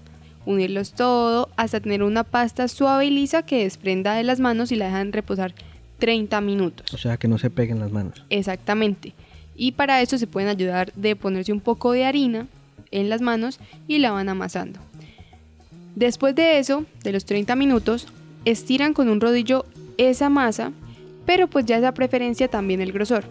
unirlos 0.46 0.92
todo 0.94 1.50
hasta 1.56 1.80
tener 1.80 2.02
una 2.02 2.24
pasta 2.24 2.68
suave 2.68 3.06
y 3.06 3.10
lisa 3.10 3.42
que 3.44 3.62
desprenda 3.64 4.14
de 4.14 4.24
las 4.24 4.40
manos 4.40 4.72
y 4.72 4.76
la 4.76 4.86
dejan 4.86 5.12
reposar 5.12 5.54
30 5.98 6.40
minutos. 6.40 6.92
O 6.92 6.98
sea 6.98 7.16
que 7.16 7.28
no 7.28 7.38
se 7.38 7.50
peguen 7.50 7.80
las 7.80 7.90
manos. 7.90 8.22
Exactamente. 8.30 9.14
Y 9.54 9.72
para 9.72 10.02
eso 10.02 10.18
se 10.18 10.26
pueden 10.26 10.48
ayudar 10.48 10.92
de 10.94 11.16
ponerse 11.16 11.52
un 11.52 11.60
poco 11.60 11.92
de 11.92 12.04
harina 12.04 12.46
en 12.90 13.08
las 13.08 13.20
manos 13.20 13.58
y 13.88 13.98
la 13.98 14.10
van 14.10 14.28
amasando. 14.28 14.80
Después 15.94 16.34
de 16.34 16.58
eso, 16.58 16.84
de 17.02 17.12
los 17.12 17.24
30 17.24 17.56
minutos, 17.56 18.06
estiran 18.44 18.92
con 18.92 19.08
un 19.08 19.20
rodillo 19.20 19.64
esa 19.96 20.28
masa, 20.28 20.72
pero 21.24 21.48
pues 21.48 21.64
ya 21.64 21.78
es 21.78 21.84
a 21.84 21.94
preferencia 21.94 22.48
también 22.48 22.82
el 22.82 22.92
grosor. 22.92 23.24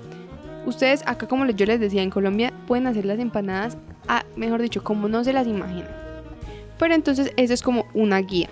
Ustedes 0.65 1.03
acá 1.05 1.27
como 1.27 1.45
yo 1.45 1.65
les 1.67 1.79
decía 1.79 2.01
en 2.01 2.09
Colombia 2.09 2.51
pueden 2.67 2.87
hacer 2.87 3.05
las 3.05 3.19
empanadas, 3.19 3.77
a, 4.07 4.25
mejor 4.35 4.61
dicho, 4.61 4.83
como 4.83 5.07
no 5.07 5.23
se 5.23 5.31
las 5.31 5.47
imaginan. 5.47 5.89
Pero 6.79 6.95
entonces 6.95 7.31
eso 7.37 7.53
es 7.53 7.61
como 7.61 7.85
una 7.93 8.17
guía. 8.19 8.49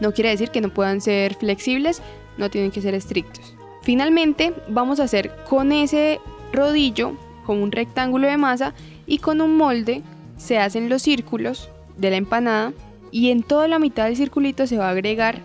No 0.00 0.12
quiere 0.12 0.30
decir 0.30 0.50
que 0.50 0.60
no 0.60 0.68
puedan 0.68 1.00
ser 1.00 1.34
flexibles, 1.34 2.02
no 2.36 2.50
tienen 2.50 2.70
que 2.70 2.82
ser 2.82 2.94
estrictos. 2.94 3.54
Finalmente 3.82 4.54
vamos 4.68 5.00
a 5.00 5.04
hacer 5.04 5.32
con 5.48 5.72
ese 5.72 6.20
rodillo, 6.52 7.16
con 7.46 7.62
un 7.62 7.72
rectángulo 7.72 8.28
de 8.28 8.36
masa 8.36 8.74
y 9.06 9.18
con 9.18 9.40
un 9.40 9.56
molde 9.56 10.02
se 10.36 10.58
hacen 10.58 10.88
los 10.88 11.02
círculos 11.02 11.70
de 11.96 12.10
la 12.10 12.16
empanada 12.16 12.72
y 13.10 13.30
en 13.30 13.42
toda 13.42 13.68
la 13.68 13.78
mitad 13.78 14.04
del 14.04 14.16
circulito 14.16 14.66
se 14.66 14.78
va 14.78 14.88
a 14.88 14.90
agregar 14.90 15.40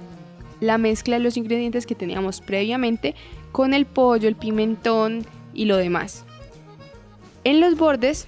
la 0.60 0.78
mezcla 0.78 1.18
de 1.18 1.24
los 1.24 1.38
ingredientes 1.38 1.86
que 1.86 1.96
teníamos 1.96 2.42
previamente 2.42 3.16
con 3.52 3.74
el 3.74 3.86
pollo, 3.86 4.28
el 4.28 4.36
pimentón 4.36 5.26
y 5.54 5.66
lo 5.66 5.78
demás. 5.78 6.26
En 7.44 7.60
los 7.60 7.78
bordes 7.78 8.28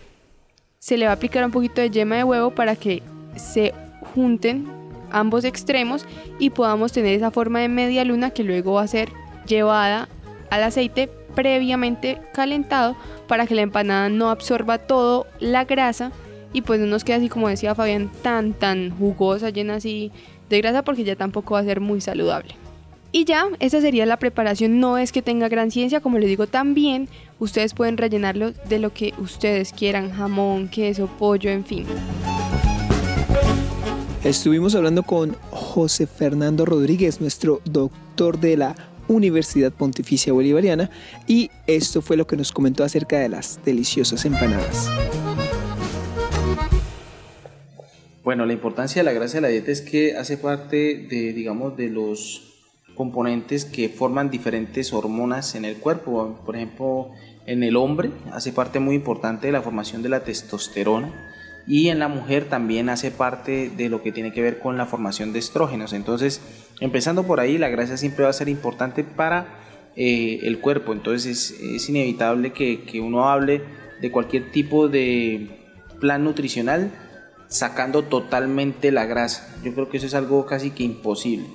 se 0.80 0.98
le 0.98 1.06
va 1.06 1.12
a 1.12 1.16
aplicar 1.16 1.44
un 1.44 1.52
poquito 1.52 1.82
de 1.82 1.90
yema 1.90 2.16
de 2.16 2.24
huevo 2.24 2.52
para 2.52 2.76
que 2.76 3.02
se 3.36 3.74
junten 4.14 4.77
ambos 5.12 5.44
extremos 5.44 6.06
y 6.40 6.50
podamos 6.50 6.92
tener 6.92 7.14
esa 7.16 7.32
forma 7.32 7.60
de 7.60 7.70
media 7.70 8.04
luna 8.04 8.32
que 8.32 8.44
luego 8.44 8.74
va 8.74 8.84
a 8.84 8.88
ser 8.88 9.10
llevada 9.46 10.10
al 10.50 10.64
aceite 10.64 11.10
previamente 11.36 12.20
calentado 12.34 12.96
para 13.28 13.46
que 13.46 13.56
la 13.56 13.62
empanada 13.62 14.10
no 14.10 14.30
absorba 14.30 14.80
todo 14.80 15.28
la 15.40 15.66
grasa 15.66 16.12
y 16.54 16.62
pues 16.62 16.80
no 16.80 16.88
nos 16.88 17.04
quede 17.04 17.18
así 17.18 17.30
como 17.30 17.50
decía 17.50 17.76
Fabián 17.76 18.12
tan 18.22 18.54
tan 18.54 18.90
jugosa, 18.98 19.50
llena 19.50 19.76
así 19.76 20.12
de 20.50 20.62
grasa 20.62 20.84
porque 20.84 21.04
ya 21.04 21.16
tampoco 21.16 21.54
va 21.54 21.60
a 21.60 21.64
ser 21.64 21.80
muy 21.82 22.02
saludable. 22.02 22.56
Y 23.12 23.26
ya, 23.26 23.48
esa 23.60 23.82
sería 23.82 24.06
la 24.06 24.18
preparación. 24.18 24.80
No 24.80 24.98
es 24.98 25.12
que 25.12 25.22
tenga 25.22 25.48
gran 25.48 25.72
ciencia, 25.72 26.02
como 26.02 26.18
les 26.20 26.28
digo, 26.28 26.46
también 26.46 27.08
ustedes 27.40 27.74
pueden 27.74 27.98
rellenarlo 27.98 28.52
de 28.52 28.80
lo 28.80 28.94
que 28.94 29.14
ustedes 29.18 29.72
quieran, 29.72 30.12
jamón, 30.12 30.68
queso, 30.68 31.08
pollo, 31.18 31.50
en 31.50 31.64
fin. 31.64 31.86
Estuvimos 34.28 34.76
hablando 34.76 35.04
con 35.04 35.38
José 35.52 36.06
Fernando 36.06 36.66
Rodríguez, 36.66 37.22
nuestro 37.22 37.62
doctor 37.64 38.42
de 38.42 38.58
la 38.58 38.76
Universidad 39.08 39.72
Pontificia 39.72 40.34
Bolivariana, 40.34 40.90
y 41.28 41.50
esto 41.66 42.02
fue 42.02 42.18
lo 42.18 42.28
que 42.28 42.36
nos 42.36 42.52
comentó 42.52 42.84
acerca 42.84 43.20
de 43.20 43.30
las 43.30 43.64
deliciosas 43.64 44.26
empanadas. 44.26 44.90
Bueno, 48.26 48.46
la 48.46 48.52
importancia 48.52 49.00
de 49.00 49.06
la 49.06 49.14
grasa 49.14 49.38
de 49.38 49.42
la 49.44 49.48
dieta 49.48 49.72
es 49.72 49.80
que 49.80 50.18
hace 50.18 50.36
parte 50.36 51.08
de, 51.10 51.32
digamos, 51.32 51.78
de 51.78 51.88
los 51.88 52.66
componentes 52.96 53.64
que 53.64 53.88
forman 53.88 54.30
diferentes 54.30 54.92
hormonas 54.92 55.56
en 55.56 55.64
el 55.64 55.78
cuerpo. 55.78 56.38
Por 56.46 56.58
ejemplo, 56.58 57.12
en 57.46 57.64
el 57.64 57.78
hombre 57.78 58.12
hace 58.34 58.52
parte 58.52 58.82
muy 58.82 58.96
importante 58.96 59.48
de 59.48 59.54
la 59.54 59.62
formación 59.62 60.04
de 60.04 60.10
la 60.10 60.26
testosterona 60.26 61.28
y 61.68 61.90
en 61.90 62.00
la 62.00 62.08
mujer 62.08 62.46
también 62.46 62.90
hace 62.90 63.12
parte 63.12 63.70
de 63.70 63.90
lo 63.90 64.02
que 64.02 64.14
tiene 64.14 64.32
que 64.32 64.42
ver 64.42 64.60
con 64.60 64.78
la 64.78 64.86
formación 64.86 65.34
de 65.34 65.40
estrógenos. 65.40 65.92
Entonces, 65.94 66.42
empezando 66.80 67.28
por 67.28 67.42
ahí, 67.42 67.58
la 67.58 67.68
grasa 67.68 67.98
siempre 67.98 68.24
va 68.24 68.30
a 68.30 68.34
ser 68.34 68.48
importante 68.48 69.04
para 69.04 69.92
eh, 69.96 70.40
el 70.44 70.60
cuerpo. 70.60 70.94
Entonces, 70.94 71.52
es, 71.52 71.60
es 71.62 71.90
inevitable 71.90 72.54
que, 72.54 72.84
que 72.84 73.02
uno 73.02 73.30
hable 73.30 73.64
de 74.02 74.12
cualquier 74.12 74.52
tipo 74.52 74.88
de 74.88 75.50
plan 76.00 76.24
nutricional 76.24 76.92
sacando 77.48 78.04
totalmente 78.04 78.92
la 78.92 79.06
grasa. 79.06 79.56
Yo 79.64 79.74
creo 79.74 79.90
que 79.90 79.98
eso 79.98 80.08
es 80.08 80.14
algo 80.14 80.46
casi 80.46 80.72
que 80.72 80.84
imposible. 80.84 81.48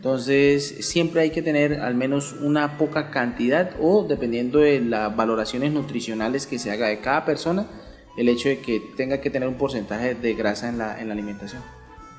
Entonces 0.00 0.86
siempre 0.86 1.20
hay 1.20 1.30
que 1.30 1.42
tener 1.42 1.80
al 1.80 1.94
menos 1.94 2.32
una 2.40 2.78
poca 2.78 3.10
cantidad 3.10 3.72
o 3.80 4.06
dependiendo 4.08 4.58
de 4.58 4.80
las 4.80 5.14
valoraciones 5.14 5.72
nutricionales 5.72 6.46
que 6.46 6.58
se 6.58 6.70
haga 6.70 6.88
de 6.88 7.00
cada 7.00 7.26
persona, 7.26 7.66
el 8.16 8.28
hecho 8.28 8.48
de 8.48 8.58
que 8.60 8.80
tenga 8.80 9.20
que 9.20 9.30
tener 9.30 9.48
un 9.48 9.54
porcentaje 9.54 10.14
de 10.14 10.34
grasa 10.34 10.68
en 10.68 10.78
la, 10.78 11.00
en 11.00 11.08
la 11.08 11.14
alimentación. 11.14 11.62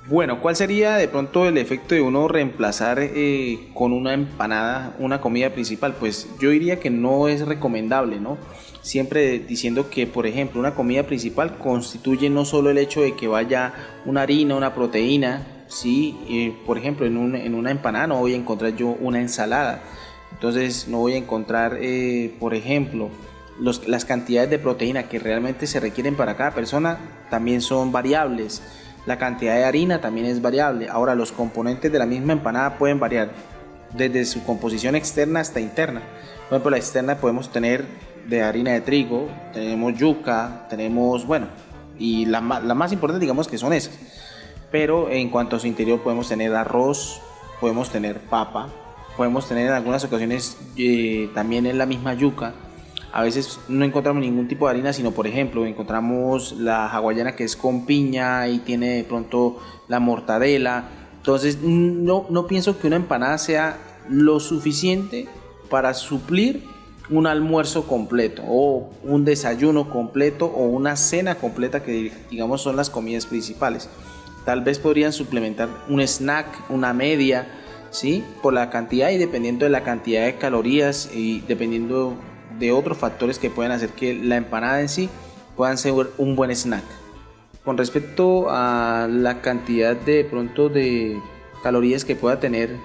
Bueno, 0.07 0.41
¿cuál 0.41 0.55
sería 0.55 0.95
de 0.95 1.07
pronto 1.07 1.47
el 1.47 1.57
efecto 1.59 1.93
de 1.93 2.01
uno 2.01 2.27
reemplazar 2.27 2.97
eh, 2.99 3.69
con 3.75 3.93
una 3.93 4.13
empanada 4.15 4.95
una 4.97 5.21
comida 5.21 5.51
principal? 5.51 5.93
Pues 5.99 6.27
yo 6.39 6.49
diría 6.49 6.79
que 6.79 6.89
no 6.89 7.27
es 7.27 7.45
recomendable, 7.45 8.19
¿no? 8.19 8.37
Siempre 8.81 9.37
diciendo 9.37 9.91
que, 9.91 10.07
por 10.07 10.25
ejemplo, 10.25 10.59
una 10.59 10.73
comida 10.73 11.03
principal 11.03 11.59
constituye 11.59 12.31
no 12.31 12.45
solo 12.45 12.71
el 12.71 12.79
hecho 12.79 13.01
de 13.03 13.15
que 13.15 13.27
vaya 13.27 13.73
una 14.05 14.23
harina, 14.23 14.55
una 14.55 14.73
proteína, 14.73 15.65
¿sí? 15.67 16.17
Eh, 16.27 16.51
por 16.65 16.79
ejemplo, 16.79 17.05
en, 17.05 17.17
un- 17.17 17.35
en 17.35 17.53
una 17.53 17.69
empanada 17.69 18.07
no 18.07 18.17
voy 18.17 18.33
a 18.33 18.37
encontrar 18.37 18.75
yo 18.75 18.87
una 18.99 19.21
ensalada. 19.21 19.83
Entonces 20.31 20.87
no 20.87 20.97
voy 20.97 21.13
a 21.13 21.17
encontrar, 21.17 21.77
eh, 21.79 22.33
por 22.39 22.55
ejemplo, 22.55 23.09
las 23.59 24.05
cantidades 24.05 24.49
de 24.49 24.59
proteína 24.59 25.03
que 25.03 25.19
realmente 25.19 25.67
se 25.67 25.79
requieren 25.79 26.15
para 26.15 26.35
cada 26.35 26.51
persona 26.51 26.97
también 27.29 27.61
son 27.61 27.91
variables. 27.91 28.61
La 29.05 29.17
cantidad 29.17 29.55
de 29.55 29.65
harina 29.65 30.01
también 30.01 30.27
es 30.27 30.41
variable. 30.41 30.87
Ahora, 30.89 31.15
los 31.15 31.31
componentes 31.31 31.91
de 31.91 31.99
la 31.99 32.05
misma 32.05 32.33
empanada 32.33 32.77
pueden 32.77 32.99
variar 32.99 33.31
desde 33.95 34.25
su 34.25 34.43
composición 34.43 34.95
externa 34.95 35.39
hasta 35.39 35.59
interna. 35.59 36.01
Por 36.49 36.57
ejemplo, 36.57 36.71
la 36.71 36.77
externa 36.77 37.17
podemos 37.17 37.51
tener 37.51 37.85
de 38.27 38.43
harina 38.43 38.71
de 38.71 38.81
trigo, 38.81 39.29
tenemos 39.53 39.97
yuca, 39.97 40.67
tenemos, 40.69 41.25
bueno, 41.25 41.47
y 41.97 42.25
la, 42.25 42.41
la 42.41 42.73
más 42.73 42.91
importante 42.91 43.21
digamos 43.23 43.47
que 43.47 43.57
son 43.57 43.73
esas. 43.73 43.97
Pero 44.71 45.09
en 45.09 45.29
cuanto 45.29 45.55
a 45.55 45.59
su 45.59 45.67
interior 45.67 46.01
podemos 46.01 46.29
tener 46.29 46.55
arroz, 46.55 47.21
podemos 47.59 47.89
tener 47.89 48.19
papa, 48.19 48.69
podemos 49.17 49.47
tener 49.47 49.67
en 49.67 49.73
algunas 49.73 50.03
ocasiones 50.03 50.57
eh, 50.77 51.29
también 51.33 51.65
en 51.65 51.77
la 51.77 51.85
misma 51.85 52.13
yuca. 52.13 52.53
A 53.13 53.23
veces 53.23 53.59
no 53.67 53.83
encontramos 53.83 54.21
ningún 54.21 54.47
tipo 54.47 54.65
de 54.65 54.71
harina, 54.71 54.93
sino 54.93 55.11
por 55.11 55.27
ejemplo 55.27 55.65
encontramos 55.65 56.53
la 56.53 56.87
hawaiana 56.87 57.35
que 57.35 57.43
es 57.43 57.55
con 57.55 57.85
piña 57.85 58.47
y 58.47 58.59
tiene 58.59 58.97
de 58.97 59.03
pronto 59.03 59.59
la 59.87 59.99
mortadela. 59.99 60.85
Entonces 61.17 61.59
no, 61.61 62.25
no 62.29 62.47
pienso 62.47 62.79
que 62.79 62.87
una 62.87 62.95
empanada 62.95 63.37
sea 63.37 63.77
lo 64.09 64.39
suficiente 64.39 65.27
para 65.69 65.93
suplir 65.93 66.63
un 67.09 67.27
almuerzo 67.27 67.85
completo 67.85 68.43
o 68.47 68.89
un 69.03 69.25
desayuno 69.25 69.89
completo 69.89 70.45
o 70.45 70.63
una 70.67 70.95
cena 70.95 71.35
completa 71.35 71.83
que 71.83 72.11
digamos 72.29 72.61
son 72.61 72.77
las 72.77 72.89
comidas 72.89 73.25
principales. 73.25 73.89
Tal 74.45 74.61
vez 74.61 74.79
podrían 74.79 75.11
suplementar 75.11 75.69
un 75.89 76.01
snack, 76.01 76.47
una 76.69 76.93
media, 76.93 77.47
¿sí? 77.91 78.23
Por 78.41 78.53
la 78.53 78.69
cantidad 78.69 79.09
y 79.11 79.17
dependiendo 79.17 79.65
de 79.65 79.71
la 79.71 79.83
cantidad 79.83 80.25
de 80.25 80.37
calorías 80.37 81.11
y 81.13 81.41
dependiendo 81.41 82.17
de 82.61 82.71
otros 82.71 82.97
factores 82.97 83.39
que 83.39 83.49
pueden 83.49 83.73
hacer 83.73 83.89
que 83.89 84.13
la 84.13 84.37
empanada 84.37 84.79
en 84.79 84.87
sí 84.87 85.09
puedan 85.57 85.77
ser 85.77 85.93
un 86.17 86.35
buen 86.35 86.55
snack. 86.55 86.83
Con 87.65 87.77
respecto 87.77 88.47
a 88.49 89.07
la 89.09 89.41
cantidad 89.41 89.95
de 89.95 90.23
pronto 90.23 90.69
de 90.69 91.19
calorías 91.63 92.05
que 92.05 92.15
pueda 92.15 92.39
tener 92.39 92.77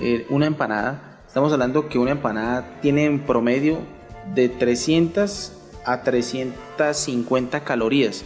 eh, 0.00 0.26
una 0.28 0.46
empanada, 0.46 1.22
estamos 1.26 1.52
hablando 1.52 1.88
que 1.88 1.98
una 1.98 2.10
empanada 2.10 2.80
tiene 2.82 3.06
en 3.06 3.20
promedio 3.20 3.78
de 4.34 4.48
300 4.48 5.52
a 5.84 6.02
350 6.02 7.60
calorías, 7.64 8.24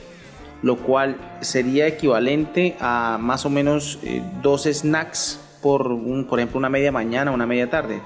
lo 0.62 0.76
cual 0.78 1.16
sería 1.40 1.86
equivalente 1.86 2.76
a 2.80 3.18
más 3.20 3.44
o 3.44 3.50
menos 3.50 3.98
eh, 4.02 4.22
dos 4.42 4.64
snacks 4.64 5.38
por, 5.62 5.86
un, 5.92 6.26
por 6.26 6.38
ejemplo, 6.38 6.58
una 6.58 6.68
media 6.68 6.92
mañana, 6.92 7.30
una 7.30 7.46
media 7.46 7.70
tarde. 7.70 8.00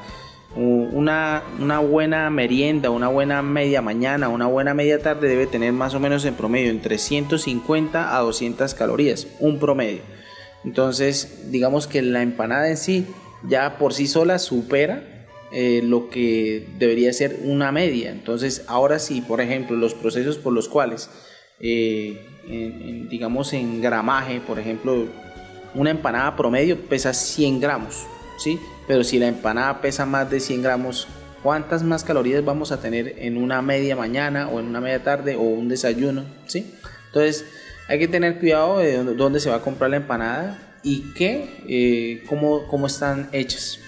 Una, 0.57 1.43
una 1.61 1.79
buena 1.79 2.31
merienda, 2.31 2.91
una 2.91 3.09
buena 3.09 3.43
media 3.43 3.83
mañana, 3.83 4.29
una 4.29 4.47
buena 4.47 4.73
media 4.73 4.99
tarde 4.99 5.29
debe 5.29 5.47
tener 5.47 5.73
más 5.73 5.95
o 5.95 6.01
menos 6.01 6.25
en 6.25 6.35
promedio 6.35 6.71
entre 6.71 6.99
150 6.99 8.17
a 8.17 8.21
200 8.21 8.75
calorías, 8.75 9.27
un 9.41 9.59
promedio. 9.59 10.01
Entonces, 10.65 11.51
digamos 11.51 11.87
que 11.87 12.03
la 12.03 12.23
empanada 12.23 12.69
en 12.69 12.77
sí 12.77 13.07
ya 13.47 13.79
por 13.79 13.95
sí 13.95 14.07
sola 14.07 14.39
supera 14.39 15.27
eh, 15.53 15.81
lo 15.83 16.11
que 16.11 16.67
debería 16.79 17.13
ser 17.13 17.41
una 17.45 17.71
media. 17.71 18.11
Entonces, 18.11 18.65
ahora 18.69 18.99
sí, 18.99 19.21
por 19.21 19.41
ejemplo, 19.41 19.77
los 19.77 19.95
procesos 19.95 20.39
por 20.39 20.53
los 20.53 20.69
cuales, 20.69 21.11
eh, 21.61 23.07
digamos 23.11 23.53
en 23.53 23.81
gramaje, 23.81 24.41
por 24.41 24.59
ejemplo, 24.59 25.07
una 25.75 25.91
empanada 25.91 26.37
promedio 26.37 26.79
pesa 26.81 27.13
100 27.13 27.61
gramos, 27.61 28.07
¿sí? 28.39 28.59
Pero 28.89 29.05
si 29.05 29.19
la 29.19 29.29
empanada 29.29 29.83
pesa 29.83 30.07
más 30.07 30.31
de 30.31 30.41
100 30.41 30.63
gramos, 30.63 31.07
¿cuántas 31.43 31.83
más 31.83 32.03
calorías 32.03 32.43
vamos 32.43 32.73
a 32.73 32.81
tener 32.81 33.17
en 33.19 33.37
una 33.37 33.61
media 33.61 33.95
mañana 33.95 34.49
o 34.49 34.59
en 34.59 34.67
una 34.67 34.81
media 34.81 35.05
tarde 35.05 35.37
o 35.37 35.43
un 35.43 35.69
desayuno, 35.69 36.25
¿sí? 36.47 36.73
Entonces, 37.09 37.45
hay 37.87 37.99
que 37.99 38.09
tener 38.09 38.39
cuidado 38.39 38.79
de 38.79 39.05
dónde, 39.15 39.41
se 39.41 39.51
va 39.51 39.57
a 39.57 39.61
comprar 39.61 39.91
la 39.91 39.99
empanada 39.99 40.59
y 40.83 41.13
qué, 41.13 41.65
eh, 41.69 42.25
cómo, 42.29 42.67
cómo 42.67 42.87
están 42.87 43.29
hechas. 43.33 43.79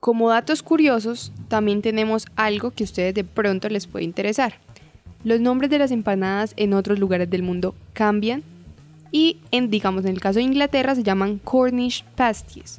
Como 0.00 0.30
datos 0.30 0.64
curiosos, 0.64 1.32
también 1.48 1.80
tenemos 1.80 2.26
algo 2.34 2.72
que 2.72 2.82
a 2.82 2.86
ustedes 2.86 3.14
de 3.14 3.24
pronto 3.24 3.68
les 3.68 3.86
puede 3.86 4.04
interesar. 4.04 4.54
Los 5.26 5.40
nombres 5.40 5.70
de 5.70 5.80
las 5.80 5.90
empanadas 5.90 6.54
en 6.56 6.72
otros 6.72 7.00
lugares 7.00 7.28
del 7.28 7.42
mundo 7.42 7.74
cambian 7.94 8.44
y 9.10 9.38
en, 9.50 9.70
digamos, 9.70 10.04
en 10.04 10.12
el 10.12 10.20
caso 10.20 10.38
de 10.38 10.44
Inglaterra 10.44 10.94
se 10.94 11.02
llaman 11.02 11.40
Cornish 11.42 12.04
pasties. 12.14 12.78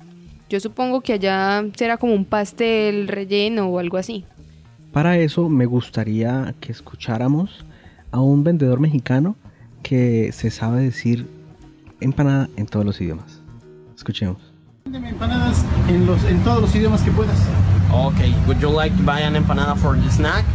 Yo 0.49 0.61
supongo 0.61 1.01
que 1.01 1.11
allá 1.11 1.65
será 1.75 1.97
como 1.97 2.13
un 2.13 2.23
pastel 2.23 3.09
relleno 3.09 3.67
o 3.67 3.79
algo 3.79 3.97
así. 3.97 4.23
Para 4.93 5.17
eso 5.17 5.49
me 5.49 5.65
gustaría 5.65 6.55
que 6.61 6.71
escucháramos 6.71 7.65
a 8.11 8.21
un 8.21 8.45
vendedor 8.45 8.79
mexicano 8.79 9.35
que 9.83 10.31
se 10.31 10.49
sabe 10.49 10.83
decir 10.83 11.27
empanada 11.99 12.47
en 12.55 12.65
todos 12.65 12.85
los 12.85 13.01
idiomas. 13.01 13.41
Escuchemos. 13.93 14.37
Véndeme 14.85 15.09
empanadas 15.09 15.65
en, 15.89 16.05
los, 16.05 16.23
en 16.23 16.41
todos 16.45 16.61
los 16.61 16.73
idiomas 16.73 17.01
que 17.01 17.11
puedas. 17.11 17.37
Okay, 17.91 18.33
would 18.47 18.61
you 18.61 18.69
like 18.69 18.95
to 18.95 19.03
buy 19.03 19.21
an 19.21 19.35
empanada 19.35 19.75
for 19.75 19.97
the 20.01 20.09
snack? 20.09 20.45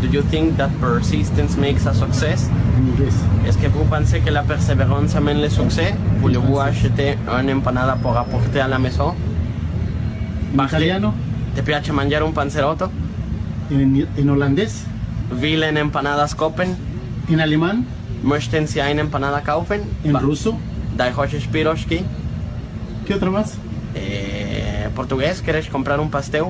Do 0.00 0.06
you 0.08 0.22
think 0.22 0.56
that 0.56 0.70
persistence 0.80 1.56
makes 1.58 1.86
a 1.86 1.92
success? 1.92 2.48
En 2.76 2.86
inglés. 2.86 3.12
Est-ce 3.46 3.58
que 3.58 3.68
vous 3.68 3.84
pensez 3.84 4.20
que 4.20 4.30
la 4.30 4.42
persévérance 4.42 5.14
amène 5.14 5.40
le 5.42 5.50
succès? 5.50 5.94
Voulez-vous 6.20 6.58
acheter 6.60 7.16
une 7.28 7.50
empanada 7.50 7.96
pour 7.96 8.16
apporter 8.16 8.60
à 8.60 8.68
la 8.68 8.78
maison? 8.78 9.14
En 10.56 10.64
italiano, 10.64 11.12
¿Te 11.54 11.62
piace 11.62 11.92
mangiare 11.92 12.24
un 12.24 12.32
panzerotto? 12.32 12.90
en, 13.70 14.06
en 14.16 14.28
holandés, 14.30 14.84
Willen 15.40 15.76
empanadas 15.76 16.34
kopen? 16.34 16.76
en 17.28 17.40
alemán, 17.40 17.84
Möchten 18.22 18.66
Sie 18.66 18.80
eine 18.82 19.00
Empanada 19.00 19.42
kaufen? 19.42 19.82
en 20.04 20.12
Ba- 20.12 20.20
ruso. 20.20 20.58
Dai 20.96 21.12
hoches 21.16 21.46
piroshki? 21.46 22.04
¿Qué 23.06 23.14
otra 23.14 23.30
más? 23.30 23.56
Eh, 23.94 24.88
portugués, 24.94 25.40
¿quieres 25.42 25.68
comprar 25.68 26.00
un 26.00 26.10
pastel? 26.10 26.44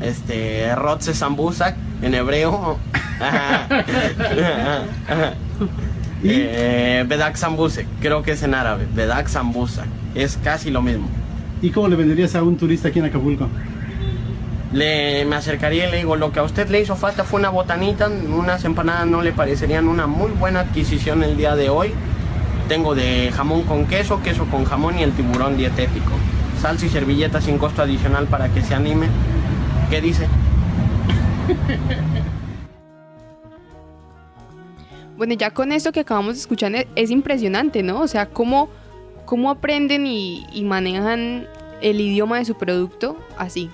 Este, 0.00 0.74
Rotze 0.76 1.14
Sambusak, 1.14 1.76
en 2.02 2.14
hebreo. 2.14 2.78
eh, 6.24 7.04
Bedak 7.06 7.36
Sambusek, 7.36 7.86
creo 8.00 8.22
que 8.22 8.32
es 8.32 8.42
en 8.42 8.54
árabe. 8.54 8.86
Bedak 8.94 9.28
Sambusak, 9.28 9.86
es 10.14 10.38
casi 10.42 10.70
lo 10.70 10.82
mismo. 10.82 11.08
¿Y 11.60 11.70
cómo 11.70 11.88
le 11.88 11.96
venderías 11.96 12.34
a 12.34 12.42
un 12.42 12.56
turista 12.56 12.88
aquí 12.88 13.00
en 13.00 13.06
Acapulco? 13.06 13.48
Le, 14.72 15.24
me 15.24 15.36
acercaría 15.36 15.88
y 15.88 15.90
le 15.90 15.96
digo, 15.98 16.16
lo 16.16 16.30
que 16.30 16.40
a 16.40 16.42
usted 16.42 16.68
le 16.68 16.80
hizo 16.80 16.94
falta 16.94 17.24
fue 17.24 17.40
una 17.40 17.48
botanita, 17.48 18.08
unas 18.08 18.64
empanadas 18.64 19.06
no 19.06 19.22
le 19.22 19.32
parecerían 19.32 19.88
una 19.88 20.06
muy 20.06 20.30
buena 20.30 20.60
adquisición 20.60 21.24
el 21.24 21.36
día 21.36 21.56
de 21.56 21.70
hoy. 21.70 21.92
Tengo 22.68 22.94
de 22.94 23.32
jamón 23.34 23.62
con 23.62 23.86
queso, 23.86 24.20
queso 24.22 24.44
con 24.44 24.66
jamón 24.66 24.98
y 24.98 25.02
el 25.02 25.12
tiburón 25.12 25.56
dietético. 25.56 26.12
Salsa 26.60 26.86
y 26.86 26.88
servilleta 26.90 27.40
sin 27.40 27.56
costo 27.56 27.82
adicional 27.82 28.26
para 28.26 28.50
que 28.50 28.62
se 28.62 28.74
anime. 28.74 29.06
¿Qué 29.88 30.02
dice? 30.02 30.28
Bueno, 35.16 35.34
ya 35.34 35.50
con 35.50 35.72
esto 35.72 35.90
que 35.90 36.00
acabamos 36.00 36.34
de 36.34 36.40
escuchar 36.40 36.86
es 36.94 37.10
impresionante, 37.10 37.82
¿no? 37.82 38.00
O 38.00 38.06
sea, 38.06 38.26
cómo, 38.26 38.68
cómo 39.24 39.50
aprenden 39.50 40.06
y, 40.06 40.46
y 40.52 40.62
manejan 40.62 41.46
el 41.82 42.00
idioma 42.00 42.38
de 42.38 42.44
su 42.44 42.54
producto 42.56 43.18
así. 43.36 43.68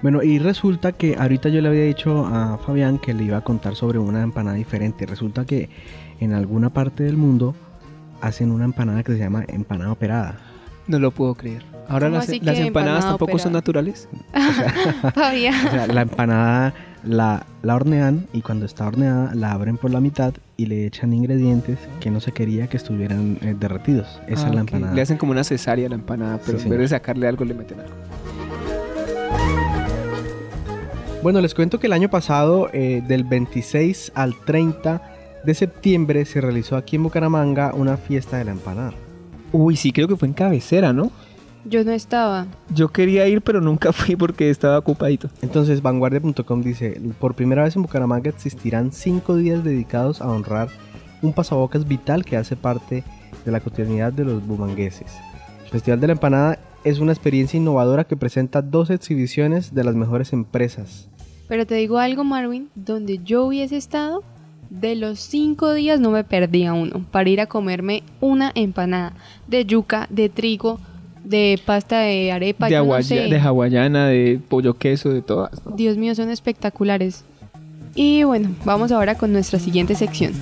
Bueno, 0.00 0.22
y 0.22 0.38
resulta 0.38 0.92
que 0.92 1.16
ahorita 1.16 1.50
yo 1.50 1.60
le 1.60 1.68
había 1.68 1.84
dicho 1.84 2.26
a 2.26 2.58
Fabián 2.58 2.98
que 2.98 3.12
le 3.12 3.24
iba 3.24 3.38
a 3.38 3.44
contar 3.44 3.74
sobre 3.74 3.98
una 3.98 4.22
empanada 4.22 4.56
diferente. 4.56 5.04
Resulta 5.04 5.44
que 5.44 5.68
en 6.20 6.32
alguna 6.32 6.70
parte 6.70 7.02
del 7.02 7.16
mundo 7.16 7.54
hacen 8.20 8.50
una 8.50 8.64
empanada 8.64 9.02
que 9.02 9.12
se 9.12 9.18
llama 9.18 9.44
empanada 9.48 9.92
operada. 9.92 10.38
No 10.86 10.98
lo 10.98 11.10
puedo 11.10 11.34
creer. 11.34 11.75
Ahora 11.88 12.06
¿Cómo 12.08 12.18
las, 12.18 12.28
empanadas 12.30 12.58
empanada 12.66 13.00
tampoco 13.00 13.38
son 13.38 13.52
naturales. 13.52 14.08
O 15.66 15.70
sea, 15.70 15.86
la 15.86 16.02
empanada 16.02 16.74
la, 17.04 17.46
la 17.62 17.74
hornean 17.76 18.26
y 18.32 18.42
cuando 18.42 18.66
está 18.66 18.86
horneada 18.86 19.34
la 19.34 19.52
abren 19.52 19.76
por 19.76 19.90
la 19.92 20.00
mitad 20.00 20.34
y 20.56 20.66
le 20.66 20.86
echan 20.86 21.12
ingredientes 21.12 21.78
que 22.00 22.10
no 22.10 22.20
se 22.20 22.32
quería 22.32 22.66
que 22.66 22.76
estuvieran 22.76 23.38
eh, 23.42 23.54
derretidos. 23.58 24.20
Esa 24.26 24.46
Ah, 24.46 24.48
es 24.48 24.54
la 24.54 24.60
empanada. 24.62 24.94
Le 24.94 25.02
hacen 25.02 25.16
como 25.18 25.32
una 25.32 25.44
cesárea 25.44 25.86
a 25.86 25.90
la 25.90 25.94
empanada, 25.94 26.40
pero 26.44 26.58
Sí, 26.58 26.64
en 26.64 26.70
vez 26.70 26.78
de 26.80 26.88
sacarle 26.88 27.28
algo 27.28 27.44
le 27.44 27.54
meten 27.54 27.80
algo. 27.80 27.94
Bueno, 31.22 31.40
les 31.40 31.54
cuento 31.54 31.80
que 31.80 31.86
el 31.88 31.92
año 31.92 32.08
pasado, 32.08 32.68
eh, 32.72 33.02
del 33.06 33.24
26 33.24 34.12
al 34.14 34.34
30 34.44 35.02
de 35.44 35.54
septiembre, 35.54 36.24
se 36.24 36.40
realizó 36.40 36.76
aquí 36.76 36.96
en 36.96 37.02
Bucaramanga 37.02 37.72
una 37.74 37.96
fiesta 37.96 38.36
de 38.38 38.44
la 38.44 38.52
empanada. 38.52 38.92
Uy, 39.52 39.76
sí, 39.76 39.92
creo 39.92 40.06
que 40.08 40.16
fue 40.16 40.28
en 40.28 40.34
cabecera, 40.34 40.92
¿no? 40.92 41.10
Yo 41.68 41.84
no 41.84 41.90
estaba. 41.90 42.46
Yo 42.72 42.88
quería 42.88 43.26
ir, 43.26 43.42
pero 43.42 43.60
nunca 43.60 43.92
fui 43.94 44.14
porque 44.14 44.50
estaba 44.50 44.78
ocupadito. 44.78 45.28
Entonces, 45.42 45.82
vanguardia.com 45.82 46.62
dice, 46.62 47.00
por 47.18 47.34
primera 47.34 47.64
vez 47.64 47.74
en 47.74 47.82
Bucaramanga 47.82 48.30
existirán 48.30 48.92
cinco 48.92 49.36
días 49.36 49.64
dedicados 49.64 50.20
a 50.20 50.28
honrar 50.28 50.68
un 51.22 51.32
pasabocas 51.32 51.88
vital 51.88 52.24
que 52.24 52.36
hace 52.36 52.56
parte 52.56 53.02
de 53.44 53.52
la 53.52 53.60
cotidianidad 53.60 54.12
de 54.12 54.24
los 54.24 54.46
bumangueses. 54.46 55.12
El 55.64 55.70
Festival 55.70 56.00
de 56.00 56.06
la 56.06 56.12
Empanada 56.12 56.58
es 56.84 57.00
una 57.00 57.12
experiencia 57.12 57.56
innovadora 57.56 58.04
que 58.04 58.16
presenta 58.16 58.62
dos 58.62 58.90
exhibiciones 58.90 59.74
de 59.74 59.82
las 59.82 59.96
mejores 59.96 60.32
empresas. 60.32 61.08
Pero 61.48 61.66
te 61.66 61.74
digo 61.74 61.98
algo, 61.98 62.22
Marvin, 62.22 62.70
donde 62.76 63.18
yo 63.24 63.44
hubiese 63.44 63.76
estado, 63.76 64.22
de 64.70 64.94
los 64.94 65.18
cinco 65.20 65.72
días 65.72 66.00
no 66.00 66.10
me 66.10 66.24
perdía 66.24 66.74
uno 66.74 67.04
para 67.10 67.28
ir 67.28 67.40
a 67.40 67.46
comerme 67.46 68.02
una 68.20 68.52
empanada 68.54 69.14
de 69.46 69.64
yuca, 69.64 70.06
de 70.10 70.28
trigo, 70.28 70.80
de 71.28 71.60
pasta 71.64 71.98
de 72.00 72.30
arepa, 72.32 72.66
De, 72.66 72.72
yo 72.72 72.84
no 72.84 72.92
hawai- 72.92 73.02
sé. 73.02 73.14
de 73.28 73.38
hawaiana, 73.38 74.06
de 74.08 74.40
pollo 74.48 74.74
queso, 74.74 75.10
de 75.10 75.22
todas. 75.22 75.64
¿no? 75.66 75.74
Dios 75.76 75.96
mío, 75.96 76.14
son 76.14 76.30
espectaculares. 76.30 77.24
Y 77.94 78.22
bueno, 78.24 78.50
vamos 78.64 78.92
ahora 78.92 79.16
con 79.16 79.32
nuestra 79.32 79.58
siguiente 79.58 79.94
sección. 79.94 80.32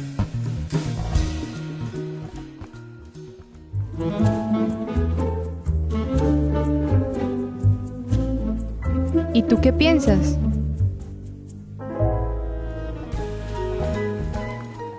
¿Y 9.33 9.43
tú 9.43 9.61
qué 9.61 9.73
piensas? 9.73 10.39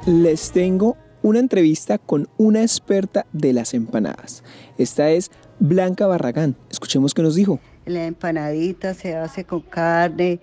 Les 0.05 0.51
tengo 0.51 0.97
una 1.23 1.39
entrevista 1.39 1.97
con 1.97 2.27
una 2.37 2.61
experta 2.61 3.25
de 3.33 3.53
las 3.53 3.73
empanadas. 3.73 4.43
Esta 4.77 5.09
es 5.09 5.31
Blanca 5.59 6.07
Barragán. 6.07 6.55
Escuchemos 6.69 7.13
qué 7.13 7.21
nos 7.21 7.35
dijo. 7.35 7.59
La 7.85 8.05
empanadita 8.05 8.93
se 8.93 9.15
hace 9.15 9.43
con 9.43 9.61
carne, 9.61 10.39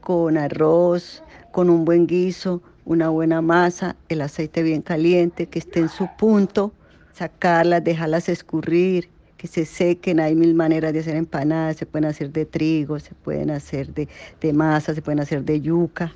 con 0.00 0.36
arroz, 0.36 1.22
con 1.50 1.70
un 1.70 1.84
buen 1.84 2.06
guiso, 2.06 2.62
una 2.84 3.08
buena 3.08 3.40
masa, 3.40 3.96
el 4.08 4.20
aceite 4.20 4.62
bien 4.62 4.82
caliente, 4.82 5.46
que 5.46 5.58
esté 5.58 5.80
en 5.80 5.88
su 5.88 6.08
punto, 6.18 6.72
sacarlas, 7.12 7.84
dejarlas 7.84 8.28
escurrir, 8.28 9.08
que 9.36 9.46
se 9.46 9.64
sequen. 9.64 10.20
Hay 10.20 10.34
mil 10.34 10.54
maneras 10.54 10.92
de 10.92 11.00
hacer 11.00 11.16
empanadas, 11.16 11.76
se 11.76 11.86
pueden 11.86 12.08
hacer 12.08 12.30
de 12.32 12.44
trigo, 12.44 12.98
se 12.98 13.14
pueden 13.14 13.50
hacer 13.50 13.92
de, 13.94 14.08
de 14.40 14.52
masa, 14.52 14.94
se 14.94 15.02
pueden 15.02 15.20
hacer 15.20 15.44
de 15.44 15.60
yuca. 15.60 16.14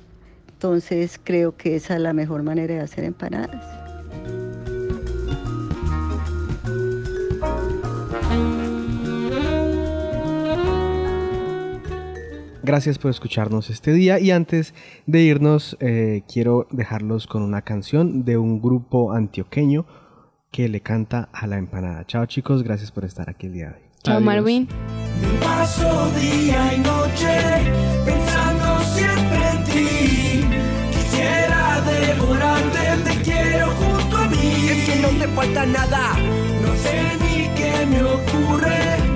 Entonces 0.49 1.19
creo 1.23 1.55
que 1.55 1.75
esa 1.75 1.95
es 1.95 2.01
la 2.01 2.13
mejor 2.13 2.43
manera 2.43 2.75
de 2.75 2.81
hacer 2.81 3.03
empanadas. 3.03 3.86
Gracias 12.67 12.99
por 12.99 13.11
escucharnos 13.11 13.69
este 13.69 13.93
día 13.93 14.19
y 14.19 14.31
antes 14.31 14.73
de 15.05 15.21
irnos 15.21 15.77
eh, 15.79 16.23
quiero 16.27 16.67
dejarlos 16.69 17.25
con 17.25 17.41
una 17.41 17.61
canción 17.61 18.25
de 18.25 18.35
un 18.35 18.61
grupo 18.61 19.13
antioqueño 19.13 19.85
que 20.51 20.67
le 20.67 20.81
canta 20.81 21.29
a 21.31 21.47
la 21.47 21.57
empanada. 21.57 22.05
Chao 22.05 22.25
chicos, 22.25 22.63
gracias 22.63 22.91
por 22.91 23.05
estar 23.05 23.29
aquí 23.29 23.47
el 23.47 23.53
día 23.53 23.67
de 23.69 23.75
hoy. 23.75 23.81
Chao, 24.03 24.19
Marvin. 24.19 24.67
Paso 25.39 26.11
día 26.19 26.73
y 26.73 26.79
noche 26.79 27.71
pensando 28.03 28.79
siempre 28.93 29.49
en 29.49 29.63
ti. 29.63 30.57
Quisiera 30.91 31.81
devorarte, 31.81 33.09
te 33.09 33.21
quiero 33.21 33.67
junto 33.67 34.17
a 34.17 34.27
mí. 34.27 34.67
Es 34.67 34.89
que 34.89 35.01
no 35.03 35.07
te 35.17 35.27
falta 35.29 35.65
nada, 35.65 36.15
no 36.61 36.75
sé 36.75 37.15
ni 37.21 37.47
qué 37.55 37.85
me 37.85 38.03
ocurre. 38.03 39.06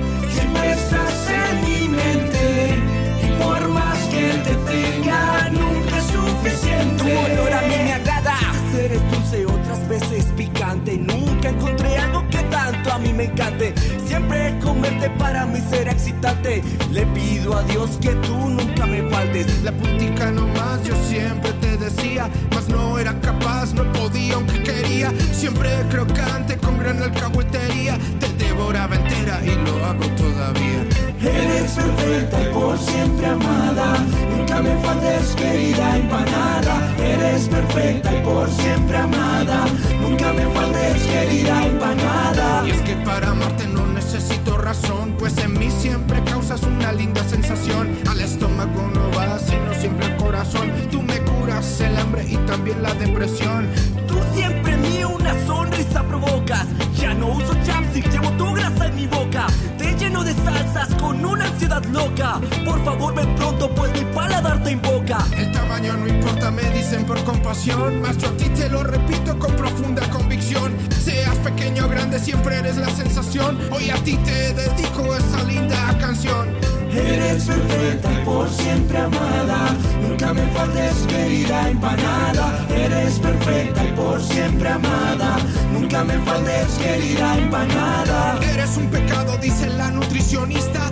Olor 7.16 7.52
a 7.52 7.62
mí 7.62 7.74
me 7.84 7.92
agrada. 7.92 8.36
Eres 8.78 9.00
dulce, 9.10 9.44
otras 9.44 9.86
veces 9.88 10.24
picante. 10.36 10.96
Nunca 10.96 11.50
encontré 11.50 11.98
algo 11.98 12.26
que 12.30 12.38
tanto 12.44 12.92
a 12.92 12.98
mí 12.98 13.12
me 13.12 13.24
encante. 13.24 13.74
Siempre 14.06 14.58
comerte 14.60 15.10
para 15.10 15.44
mí 15.46 15.60
será 15.70 15.92
excitante. 15.92 16.62
Le 16.90 17.06
pido 17.06 17.56
a 17.56 17.62
Dios 17.64 17.98
que 18.00 18.10
tú 18.26 18.48
nunca 18.48 18.86
me 18.86 19.02
faltes. 19.10 19.62
La 19.62 19.72
puntica 19.72 20.30
nomás, 20.30 20.82
yo 20.84 20.94
siempre 21.08 21.52
te 21.54 21.76
decía, 21.76 22.30
mas 22.54 22.68
no 22.68 22.98
era 22.98 23.18
capaz, 23.20 23.74
no 23.74 23.90
podía 23.92 24.34
aunque 24.34 24.62
quería. 24.62 25.12
Siempre 25.32 25.68
crocante 25.90 26.56
con 26.56 26.78
gran 26.78 27.02
alcahuetería, 27.02 27.98
te 28.20 28.31
devoraba 28.52 28.96
entera 28.96 29.40
y 29.44 29.54
lo 29.64 29.84
hago 29.84 30.06
todavía. 30.16 30.80
Eres 31.20 31.72
perfecta 31.72 32.42
y 32.42 32.52
por 32.52 32.78
siempre 32.78 33.26
amada. 33.26 33.94
Nunca 34.36 34.60
me 34.60 34.74
faltes, 34.82 35.34
querida 35.36 35.96
empanada. 35.96 36.74
Eres 36.98 37.48
perfecta 37.48 38.12
y 38.14 38.22
por 38.22 38.50
siempre 38.50 38.96
amada. 38.96 39.64
Nunca 40.00 40.32
me 40.32 40.46
faltes, 40.54 41.02
querida 41.04 41.66
empanada. 41.66 42.66
Y 42.66 42.70
es 42.70 42.80
que 42.82 42.96
para 42.96 43.30
amarte 43.30 43.66
no 43.68 43.86
necesito 43.86 44.58
razón, 44.58 45.14
pues 45.18 45.38
en 45.38 45.58
mí 45.58 45.70
siempre 45.70 46.22
causas 46.24 46.62
una 46.62 46.81
compasión. 67.24 68.00
Mas 68.00 68.18
yo 68.18 68.28
a 68.28 68.36
ti 68.36 68.48
te 68.50 68.68
lo 68.68 68.82
repito 68.82 69.38
con 69.38 69.54
profunda 69.56 70.08
convicción. 70.10 70.72
Seas 71.02 71.36
pequeño 71.38 71.86
o 71.86 71.88
grande, 71.88 72.18
siempre 72.18 72.56
eres 72.56 72.76
la 72.76 72.90
sensación. 72.90 73.58
Hoy 73.70 73.90
a 73.90 73.96
ti 74.04 74.16
te 74.18 74.54
dedico 74.54 75.14
esa 75.14 75.42
linda 75.44 75.96
canción. 75.98 76.48
Eres 76.92 77.44
perfecta 77.44 78.12
y 78.12 78.24
por 78.24 78.48
siempre 78.50 78.98
amada. 78.98 79.74
Nunca 80.02 80.34
me 80.34 80.46
faltes, 80.48 80.94
querida 81.08 81.70
empanada. 81.70 82.66
Eres 82.68 83.18
perfecta 83.18 83.84
y 83.84 83.92
por 83.92 84.20
siempre 84.20 84.68
amada. 84.68 85.38
Nunca 85.72 86.04
me 86.04 86.18
faltes, 86.18 86.66
querida 86.74 87.38
empanada. 87.38 88.38
Eres 88.42 88.76
un 88.76 88.88
pecado, 88.88 89.38
dice 89.38 89.68
la 89.70 89.90
nutricionista. 89.90 90.90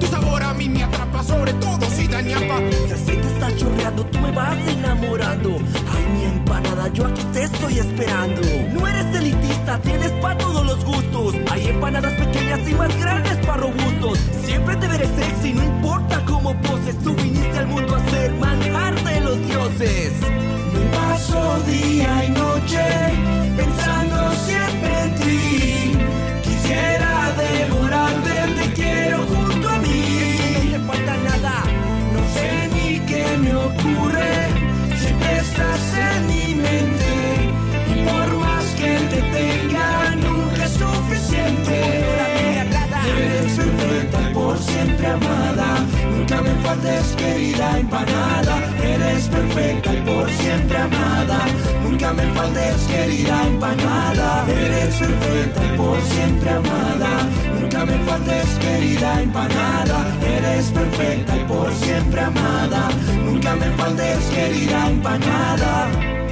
Tu 0.00 0.06
sabor 0.06 0.42
a 0.42 0.54
mí 0.54 0.68
me 0.68 0.82
atrapa, 0.82 1.22
sobre 1.22 1.52
todo 1.54 1.86
si 1.90 2.06
da 2.06 2.20
ñapa. 2.20 2.58
El 2.58 2.92
aceite 2.92 3.26
está 3.34 3.54
chorreando, 3.56 4.04
tú 4.06 4.18
me 4.20 4.30
vas 4.32 4.56
enamorando. 4.66 5.56
Ay, 5.92 6.04
mi 6.14 6.24
empanada, 6.24 6.88
yo 6.92 7.06
aquí 7.06 7.22
te 7.32 7.44
estoy 7.44 7.78
esperando. 7.78 8.42
No 8.72 8.86
eres 8.86 9.16
elitista, 9.16 9.78
tienes 9.78 10.12
para 10.22 10.38
todos 10.38 10.64
los 10.64 10.84
gustos. 10.84 11.34
Hay 11.50 11.68
empanadas 11.68 12.12
pequeñas 12.14 12.60
y 12.68 12.74
más 12.74 12.96
grandes 12.98 13.36
para 13.46 13.58
robustos. 13.58 14.18
Siempre 14.44 14.76
te 14.76 14.88
veré 14.88 15.06
sexy, 15.06 15.52
no 15.52 15.62
importa 15.62 16.22
cómo 16.26 16.54
poses. 16.62 16.98
Tú 16.98 17.14
viniste 17.14 17.58
al 17.58 17.66
mundo 17.66 17.94
a 17.94 18.10
ser 18.10 18.32
manjar 18.34 18.94
de 19.04 19.20
los 19.20 19.38
dioses. 19.46 20.12
Me 20.72 20.96
paso 20.96 21.58
día 21.66 22.24
y 22.24 22.30
noche 22.30 23.23
Querida 47.16 47.78
empanada. 47.78 48.58
Eres 48.82 49.28
perfecta 49.28 49.94
y 49.94 50.00
por 50.00 50.28
siempre 50.30 50.76
amada. 50.76 51.46
Nunca 51.84 52.12
me 52.12 52.24
faltes, 52.32 52.82
querida 52.88 53.46
empanada. 53.46 54.44
Eres 54.48 54.96
perfecta 54.96 55.64
y 55.64 55.76
por 55.76 56.00
siempre 56.02 56.50
amada. 56.50 57.28
Nunca 57.60 57.84
me 57.86 57.98
faltes, 58.04 58.46
querida 58.60 59.22
empanada. 59.22 60.06
Eres 60.26 60.66
perfecta 60.72 61.36
y 61.36 61.44
por 61.44 61.72
siempre 61.74 62.20
amada. 62.20 62.88
Nunca 63.24 63.54
me 63.54 63.70
faltes, 63.76 64.18
querida 64.34 64.88
empanada. 64.88 66.23